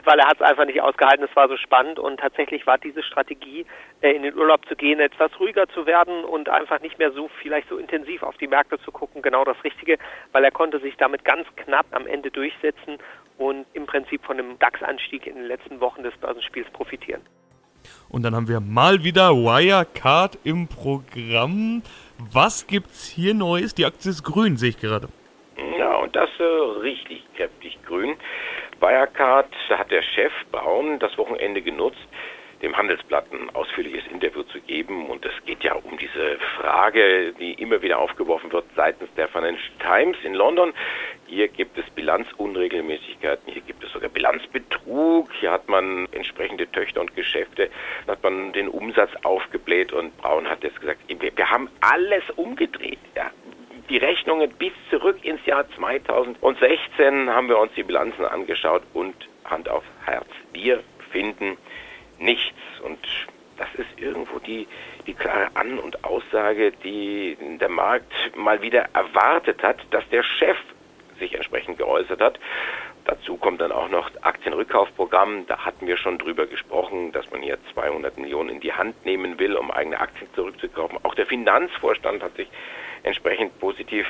weil 0.04 0.18
er 0.18 0.26
hat 0.26 0.36
es 0.36 0.42
einfach 0.42 0.66
nicht 0.66 0.80
ausgehalten. 0.80 1.26
Es 1.28 1.34
war 1.34 1.48
so 1.48 1.56
spannend 1.56 1.98
und 1.98 2.20
tatsächlich 2.20 2.66
war 2.66 2.76
diese 2.76 3.02
Strategie, 3.02 3.64
äh, 4.02 4.10
in 4.10 4.22
den 4.22 4.36
Urlaub 4.36 4.66
zu 4.66 4.76
gehen, 4.76 5.00
etwas 5.00 5.30
ruhiger 5.40 5.66
zu 5.68 5.86
werden 5.86 6.24
und 6.24 6.48
einfach 6.48 6.80
nicht 6.80 6.98
mehr 6.98 7.12
so 7.12 7.30
vielleicht 7.40 7.68
so 7.68 7.78
intensiv 7.78 8.22
auf 8.22 8.36
die 8.36 8.48
Märkte 8.48 8.78
zu 8.80 8.92
gucken, 8.92 9.22
genau 9.22 9.44
das 9.44 9.56
Richtige, 9.64 9.98
weil 10.32 10.44
er 10.44 10.50
konnte 10.50 10.78
sich 10.80 10.96
damit 10.96 11.24
ganz 11.24 11.46
knapp 11.56 11.86
am 11.92 12.06
Ende 12.06 12.30
durchsetzen 12.30 12.98
und 13.38 13.66
im 13.72 13.86
Prinzip 13.86 14.24
von 14.24 14.36
dem 14.36 14.58
DAX-Anstieg 14.58 15.26
in 15.26 15.36
den 15.36 15.46
letzten 15.46 15.80
Wochen 15.80 16.02
des 16.02 16.16
Börsenspiels 16.18 16.68
profitieren. 16.70 17.22
Und 18.08 18.22
dann 18.22 18.34
haben 18.34 18.48
wir 18.48 18.60
mal 18.60 19.04
wieder 19.04 19.30
Wirecard 19.30 20.38
im 20.44 20.66
Programm. 20.66 21.82
Was 22.18 22.66
gibt's 22.66 23.06
hier 23.06 23.32
Neues? 23.32 23.74
Die 23.74 23.86
Aktie 23.86 24.10
ist 24.10 24.24
grün, 24.24 24.56
sehe 24.56 24.70
ich 24.70 24.80
gerade. 24.80 25.08
Ja, 25.78 25.96
und 25.96 26.14
das 26.16 26.28
äh, 26.38 26.42
richtig 26.80 27.22
kräftig 27.36 27.78
grün. 27.86 28.16
Wirecard 28.80 29.46
hat 29.70 29.90
der 29.90 30.02
Chef 30.02 30.32
Braun 30.50 30.98
das 30.98 31.16
Wochenende 31.16 31.62
genutzt, 31.62 31.98
dem 32.62 32.76
Handelsblatt 32.76 33.26
ein 33.32 33.54
ausführliches 33.54 34.06
Interview 34.10 34.42
zu 34.44 34.60
geben. 34.60 35.06
Und 35.06 35.24
es 35.24 35.32
geht 35.46 35.62
ja 35.62 35.74
um 35.74 35.96
diese 35.98 36.38
Frage, 36.56 37.32
die 37.38 37.54
immer 37.54 37.82
wieder 37.82 37.98
aufgeworfen 37.98 38.52
wird 38.52 38.64
seitens 38.76 39.08
der 39.14 39.28
Financial 39.28 39.72
Times 39.80 40.16
in 40.24 40.34
London. 40.34 40.72
Hier 41.26 41.48
gibt 41.48 41.78
es 41.78 41.88
Bilanzunregelmäßigkeiten, 41.90 43.52
hier 43.52 43.62
gibt 43.62 43.84
es 43.84 43.92
sogar 43.92 44.08
Bilanzbetrug, 44.08 45.30
hier 45.34 45.52
hat 45.52 45.68
man 45.68 46.08
entsprechende 46.12 46.70
Töchter 46.70 47.00
und 47.00 47.14
Geschäfte, 47.14 47.70
hat 48.06 48.22
man 48.22 48.52
den 48.52 48.68
Umsatz 48.68 49.10
aufgebläht 49.22 49.92
und 49.92 50.16
Braun 50.16 50.48
hat 50.48 50.64
jetzt 50.64 50.80
gesagt, 50.80 51.00
wir, 51.06 51.36
wir 51.36 51.50
haben 51.50 51.68
alles 51.80 52.24
umgedreht. 52.36 52.98
Ja 53.14 53.30
die 53.88 53.96
Rechnungen 53.96 54.50
bis 54.58 54.72
zurück 54.90 55.24
ins 55.24 55.44
Jahr 55.46 55.66
2016 55.70 57.30
haben 57.30 57.48
wir 57.48 57.58
uns 57.58 57.72
die 57.74 57.82
Bilanzen 57.82 58.24
angeschaut 58.24 58.82
und 58.92 59.14
Hand 59.44 59.68
auf 59.68 59.84
Herz, 60.04 60.28
wir 60.52 60.82
finden 61.10 61.56
nichts. 62.18 62.58
Und 62.82 62.98
das 63.56 63.68
ist 63.74 64.00
irgendwo 64.00 64.38
die, 64.38 64.66
die 65.06 65.14
klare 65.14 65.50
An- 65.54 65.78
und 65.78 66.04
Aussage, 66.04 66.72
die 66.84 67.36
der 67.60 67.68
Markt 67.68 68.12
mal 68.36 68.62
wieder 68.62 68.88
erwartet 68.92 69.62
hat, 69.62 69.78
dass 69.90 70.08
der 70.10 70.22
Chef 70.22 70.58
sich 71.18 71.34
entsprechend 71.34 71.78
geäußert 71.78 72.20
hat. 72.20 72.38
Dazu 73.04 73.36
kommt 73.36 73.60
dann 73.60 73.72
auch 73.72 73.88
noch 73.88 74.10
Aktienrückkaufprogramm. 74.20 75.46
Da 75.46 75.64
hatten 75.64 75.86
wir 75.86 75.96
schon 75.96 76.18
drüber 76.18 76.46
gesprochen, 76.46 77.10
dass 77.12 77.30
man 77.30 77.42
hier 77.42 77.58
200 77.72 78.18
Millionen 78.18 78.50
in 78.50 78.60
die 78.60 78.74
Hand 78.74 79.06
nehmen 79.06 79.38
will, 79.38 79.56
um 79.56 79.70
eigene 79.70 79.98
Aktien 79.98 80.28
zurückzukaufen. 80.34 80.98
Auch 81.02 81.14
der 81.14 81.26
Finanzvorstand 81.26 82.22
hat 82.22 82.36
sich 82.36 82.48
entsprechend 83.02 83.58
positiv 83.58 84.06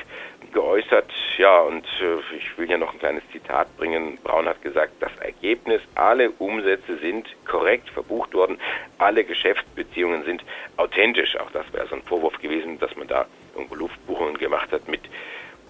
geäußert. 0.51 1.11
Ja, 1.37 1.59
und 1.59 1.85
äh, 2.01 2.35
ich 2.37 2.57
will 2.57 2.67
hier 2.67 2.77
noch 2.77 2.93
ein 2.93 2.99
kleines 2.99 3.23
Zitat 3.31 3.75
bringen. 3.77 4.17
Braun 4.23 4.47
hat 4.47 4.61
gesagt, 4.61 4.93
das 4.99 5.15
Ergebnis, 5.19 5.81
alle 5.95 6.31
Umsätze 6.31 6.97
sind 6.97 7.27
korrekt 7.45 7.89
verbucht 7.89 8.33
worden, 8.33 8.59
alle 8.97 9.23
Geschäftsbeziehungen 9.23 10.23
sind 10.23 10.43
authentisch. 10.77 11.37
Auch 11.39 11.51
das 11.51 11.71
wäre 11.73 11.87
so 11.87 11.95
ein 11.95 12.03
Vorwurf 12.03 12.39
gewesen, 12.39 12.79
dass 12.79 12.95
man 12.95 13.07
da 13.07 13.25
irgendwo 13.55 13.75
Luftbuchungen 13.75 14.37
gemacht 14.37 14.71
hat 14.71 14.87
mit 14.87 15.01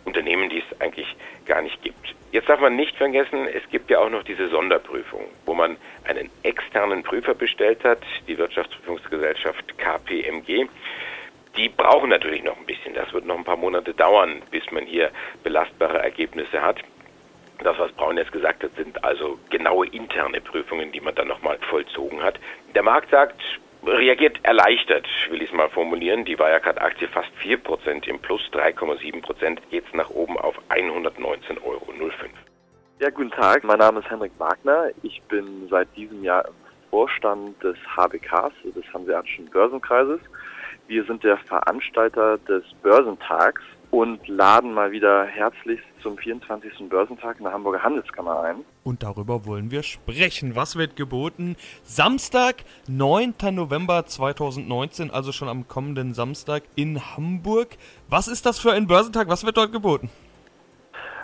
Unternehmen, 0.05 0.49
die 0.49 0.59
es 0.59 0.81
eigentlich 0.81 1.15
gar 1.45 1.61
nicht 1.61 1.81
gibt. 1.83 2.15
Jetzt 2.31 2.47
darf 2.47 2.59
man 2.59 2.75
nicht 2.75 2.95
vergessen, 2.95 3.47
es 3.47 3.67
gibt 3.69 3.89
ja 3.89 3.99
auch 3.99 4.09
noch 4.09 4.23
diese 4.23 4.49
Sonderprüfung, 4.49 5.25
wo 5.45 5.53
man 5.53 5.77
einen 6.03 6.29
externen 6.43 7.03
Prüfer 7.03 7.33
bestellt 7.33 7.83
hat, 7.83 8.01
die 8.27 8.37
Wirtschaftsprüfungsgesellschaft 8.37 9.77
KPMG 9.77 10.67
die 11.59 11.67
brauchen 11.67 12.09
natürlich 12.09 12.41
noch 12.43 12.57
ein 12.57 12.65
bisschen. 12.65 12.93
Das 12.93 13.11
wird 13.11 13.25
noch 13.25 13.37
ein 13.37 13.43
paar 13.43 13.57
Monate 13.57 13.93
dauern, 13.93 14.41
bis 14.49 14.63
man 14.71 14.85
hier 14.85 15.11
belastbare 15.43 15.99
Ergebnisse 15.99 16.61
hat. 16.61 16.77
Das, 17.61 17.77
was 17.77 17.91
Braun 17.91 18.15
jetzt 18.15 18.31
gesagt 18.31 18.63
hat, 18.63 18.71
sind 18.77 19.03
also 19.03 19.37
genaue 19.49 19.87
interne 19.87 20.39
Prüfungen, 20.39 20.93
die 20.93 21.01
man 21.01 21.15
dann 21.15 21.27
nochmal 21.27 21.57
vollzogen 21.69 22.23
hat. 22.23 22.39
Der 22.73 22.83
Markt 22.83 23.11
sagt, 23.11 23.41
reagiert 23.85 24.39
erleichtert, 24.43 25.05
will 25.29 25.41
ich 25.41 25.49
es 25.49 25.55
mal 25.55 25.69
formulieren. 25.69 26.23
Die 26.23 26.39
Wirecard-Aktie 26.39 27.09
fast 27.09 27.31
4%, 27.43 28.07
im 28.07 28.19
Plus 28.19 28.41
3,7% 28.53 29.57
geht 29.69 29.85
es 29.85 29.93
nach 29.93 30.09
oben 30.09 30.37
auf 30.37 30.55
119,05 30.69 31.61
Euro. 31.65 31.89
Ja, 32.99 33.09
guten 33.09 33.31
Tag. 33.31 33.65
Mein 33.65 33.79
Name 33.79 33.99
ist 33.99 34.09
Henrik 34.09 34.31
Wagner. 34.37 34.91
Ich 35.03 35.21
bin 35.23 35.67
seit 35.69 35.93
diesem 35.97 36.23
Jahr 36.23 36.45
im 36.47 36.53
Vorstand 36.89 37.61
des 37.61 37.77
HBKs, 37.97 38.53
des 38.63 38.93
Hanseatischen 38.93 39.49
Börsenkreises. 39.49 40.21
Wir 40.89 41.03
sind 41.03 41.23
der 41.23 41.37
Veranstalter 41.37 42.39
des 42.39 42.63
Börsentags 42.81 43.61
und 43.91 44.27
laden 44.27 44.73
mal 44.73 44.91
wieder 44.91 45.23
herzlich 45.23 45.79
zum 46.01 46.17
24. 46.17 46.89
Börsentag 46.89 47.37
in 47.37 47.43
der 47.43 47.53
Hamburger 47.53 47.83
Handelskammer 47.83 48.41
ein. 48.41 48.65
Und 48.83 49.03
darüber 49.03 49.45
wollen 49.45 49.69
wir 49.69 49.83
sprechen. 49.83 50.55
Was 50.55 50.77
wird 50.77 50.95
geboten? 50.95 51.57
Samstag, 51.83 52.63
9. 52.87 53.35
November 53.51 54.07
2019, 54.07 55.11
also 55.11 55.31
schon 55.31 55.47
am 55.47 55.67
kommenden 55.67 56.15
Samstag 56.15 56.63
in 56.75 56.99
Hamburg. 57.15 57.77
Was 58.07 58.27
ist 58.27 58.47
das 58.47 58.57
für 58.57 58.71
ein 58.71 58.87
Börsentag? 58.87 59.27
Was 59.27 59.45
wird 59.45 59.57
dort 59.57 59.71
geboten? 59.71 60.09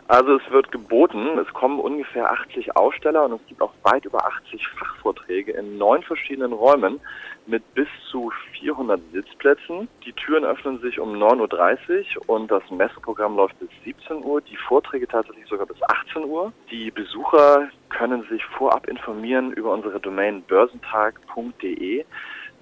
Also 0.08 0.36
es 0.36 0.52
wird 0.52 0.72
geboten, 0.72 1.39
es 1.39 1.52
kommen 1.54 1.80
ungefähr 1.80 2.32
80 2.32 2.76
Aussteller 2.76 3.26
und 3.26 3.41
es 3.41 3.48
gibt 3.48 3.62
auch 3.62 3.74
weit 3.82 4.06
über 4.06 4.24
80 4.24 4.68
Fachvorträge 4.68 5.54
in 5.54 5.80
neun 5.80 6.04
verschiedenen 6.04 6.54
Räumen 6.54 7.00
mit 7.48 7.63
bis 7.74 7.88
zu 8.12 8.32
400 8.60 9.02
Sitzplätzen. 9.13 9.88
Die 10.06 10.13
Türen 10.13 10.46
öffnen 10.46 10.80
sich 10.80 11.00
um 11.00 11.13
9.30 11.15 12.18
Uhr 12.18 12.30
und 12.30 12.52
das 12.52 12.62
Messeprogramm 12.70 13.36
läuft 13.36 13.58
bis 13.60 13.70
17 13.84 14.24
Uhr, 14.24 14.41
die 14.41 14.58
Vorträge 14.58 15.08
tatsächlich 15.08 15.48
sogar 15.48 15.65
bis 15.65 15.82
18 15.82 16.26
Uhr. 16.26 16.54
Die 16.70 16.91
Besucher 16.91 17.70
können 17.89 18.24
sich 18.30 18.46
vorab 18.46 18.88
informieren 18.88 19.54
über 19.54 19.72
unsere 19.72 20.00
Domain 20.00 20.44
börsentag.de. 20.44 22.06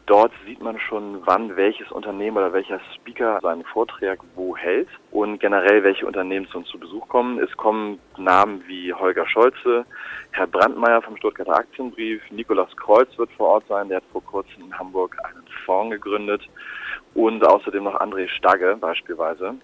Dort 0.05 0.33
sieht 0.45 0.61
man 0.61 0.77
schon, 0.79 1.21
wann 1.25 1.55
welches 1.55 1.89
Unternehmen 1.89 2.35
oder 2.35 2.51
welcher 2.51 2.81
Speaker 2.93 3.39
seinen 3.41 3.63
Vortrag 3.63 4.19
wo 4.35 4.57
hält 4.57 4.89
und 5.11 5.39
generell 5.39 5.81
welche 5.83 6.05
Unternehmen 6.05 6.45
zu 6.49 6.57
uns 6.57 6.67
zu 6.67 6.77
Besuch 6.77 7.07
kommen. 7.07 7.39
Es 7.39 7.55
kommen 7.55 7.99
Namen 8.17 8.61
wie 8.67 8.93
Holger 8.93 9.25
Scholze, 9.25 9.85
Herr 10.31 10.47
Brandmeier 10.47 11.01
vom 11.01 11.15
Stuttgarter 11.15 11.55
Aktienbrief, 11.55 12.21
Nikolaus 12.31 12.75
Kreuz 12.75 13.07
wird 13.17 13.31
vor 13.37 13.47
Ort 13.47 13.67
sein, 13.69 13.87
der 13.87 13.97
hat 13.97 14.03
vor 14.11 14.23
kurzem 14.25 14.65
in 14.65 14.77
Hamburg 14.77 15.15
einen 15.23 15.45
Fonds 15.65 15.93
gegründet 15.95 16.41
und 17.13 17.45
außerdem 17.45 17.85
noch 17.85 17.99
André 18.01 18.27
Stagge 18.27 18.75
beispielsweise. 18.79 19.55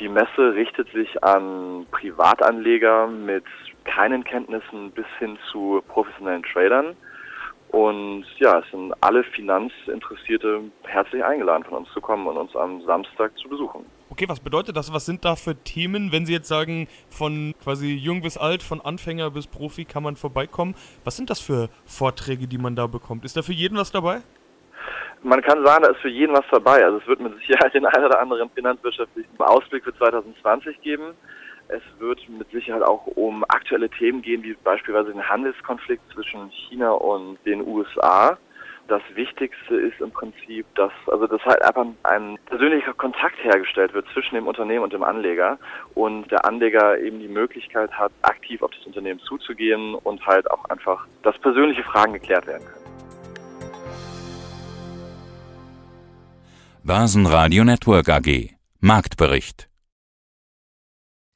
Die 0.00 0.08
Messe 0.08 0.54
richtet 0.54 0.88
sich 0.92 1.22
an 1.22 1.86
Privatanleger 1.92 3.06
mit 3.06 3.44
keinen 3.84 4.24
Kenntnissen 4.24 4.90
bis 4.90 5.06
hin 5.18 5.38
zu 5.52 5.82
professionellen 5.86 6.42
Tradern. 6.42 6.96
Und 7.70 8.24
ja, 8.38 8.60
es 8.60 8.70
sind 8.70 8.94
alle 9.02 9.22
Finanzinteressierte 9.24 10.62
herzlich 10.84 11.22
eingeladen, 11.22 11.64
von 11.64 11.78
uns 11.78 11.88
zu 11.92 12.00
kommen 12.00 12.26
und 12.26 12.36
uns 12.38 12.56
am 12.56 12.82
Samstag 12.82 13.36
zu 13.38 13.48
besuchen. 13.48 13.84
Okay, 14.10 14.26
was 14.26 14.40
bedeutet 14.40 14.76
das? 14.76 14.92
Was 14.92 15.04
sind 15.04 15.24
da 15.24 15.36
für 15.36 15.54
Themen, 15.54 16.10
wenn 16.10 16.24
Sie 16.24 16.32
jetzt 16.32 16.48
sagen, 16.48 16.88
von 17.10 17.54
quasi 17.62 17.92
jung 17.92 18.22
bis 18.22 18.38
alt, 18.38 18.62
von 18.62 18.80
Anfänger 18.80 19.30
bis 19.30 19.46
Profi 19.46 19.84
kann 19.84 20.02
man 20.02 20.16
vorbeikommen? 20.16 20.74
Was 21.04 21.16
sind 21.16 21.28
das 21.28 21.40
für 21.40 21.68
Vorträge, 21.84 22.48
die 22.48 22.56
man 22.56 22.74
da 22.74 22.86
bekommt? 22.86 23.26
Ist 23.26 23.36
da 23.36 23.42
für 23.42 23.52
jeden 23.52 23.76
was 23.76 23.92
dabei? 23.92 24.22
Man 25.22 25.42
kann 25.42 25.64
sagen, 25.64 25.82
da 25.82 25.90
ist 25.90 26.00
für 26.00 26.08
jeden 26.08 26.34
was 26.34 26.46
dabei. 26.50 26.84
Also 26.84 26.98
es 26.98 27.06
wird 27.06 27.20
mit 27.20 27.36
Sicherheit 27.38 27.74
den 27.74 27.84
einen 27.84 28.06
oder 28.06 28.20
anderen 28.20 28.48
finanzwirtschaftlichen 28.50 29.38
Ausblick 29.38 29.84
für 29.84 29.94
2020 29.94 30.80
geben. 30.80 31.12
Es 31.68 31.82
wird 31.98 32.26
mit 32.30 32.50
Sicherheit 32.50 32.82
auch 32.82 33.06
um 33.06 33.44
aktuelle 33.44 33.90
Themen 33.90 34.22
gehen, 34.22 34.42
wie 34.42 34.54
beispielsweise 34.64 35.12
den 35.12 35.28
Handelskonflikt 35.28 36.02
zwischen 36.14 36.50
China 36.50 36.92
und 36.92 37.38
den 37.44 37.66
USA. 37.66 38.38
Das 38.88 39.02
Wichtigste 39.14 39.74
ist 39.74 40.00
im 40.00 40.10
Prinzip, 40.10 40.64
dass 40.76 40.92
also 41.08 41.26
dass 41.26 41.42
halt 41.42 41.62
einfach 41.62 41.84
ein 42.04 42.38
persönlicher 42.46 42.94
Kontakt 42.94 43.36
hergestellt 43.44 43.92
wird 43.92 44.06
zwischen 44.14 44.34
dem 44.34 44.46
Unternehmen 44.46 44.82
und 44.82 44.94
dem 44.94 45.02
Anleger 45.02 45.58
und 45.94 46.30
der 46.30 46.46
Anleger 46.46 46.98
eben 46.98 47.20
die 47.20 47.28
Möglichkeit 47.28 47.92
hat, 47.92 48.12
aktiv 48.22 48.62
auf 48.62 48.70
das 48.70 48.86
Unternehmen 48.86 49.20
zuzugehen 49.20 49.94
und 49.94 50.24
halt 50.26 50.50
auch 50.50 50.64
einfach, 50.70 51.06
dass 51.22 51.38
persönliche 51.40 51.82
Fragen 51.82 52.14
geklärt 52.14 52.46
werden 52.46 52.64
können. 52.64 52.88
Börsenradio 56.82 57.64
Network 57.64 58.08
AG 58.08 58.54
Marktbericht 58.80 59.67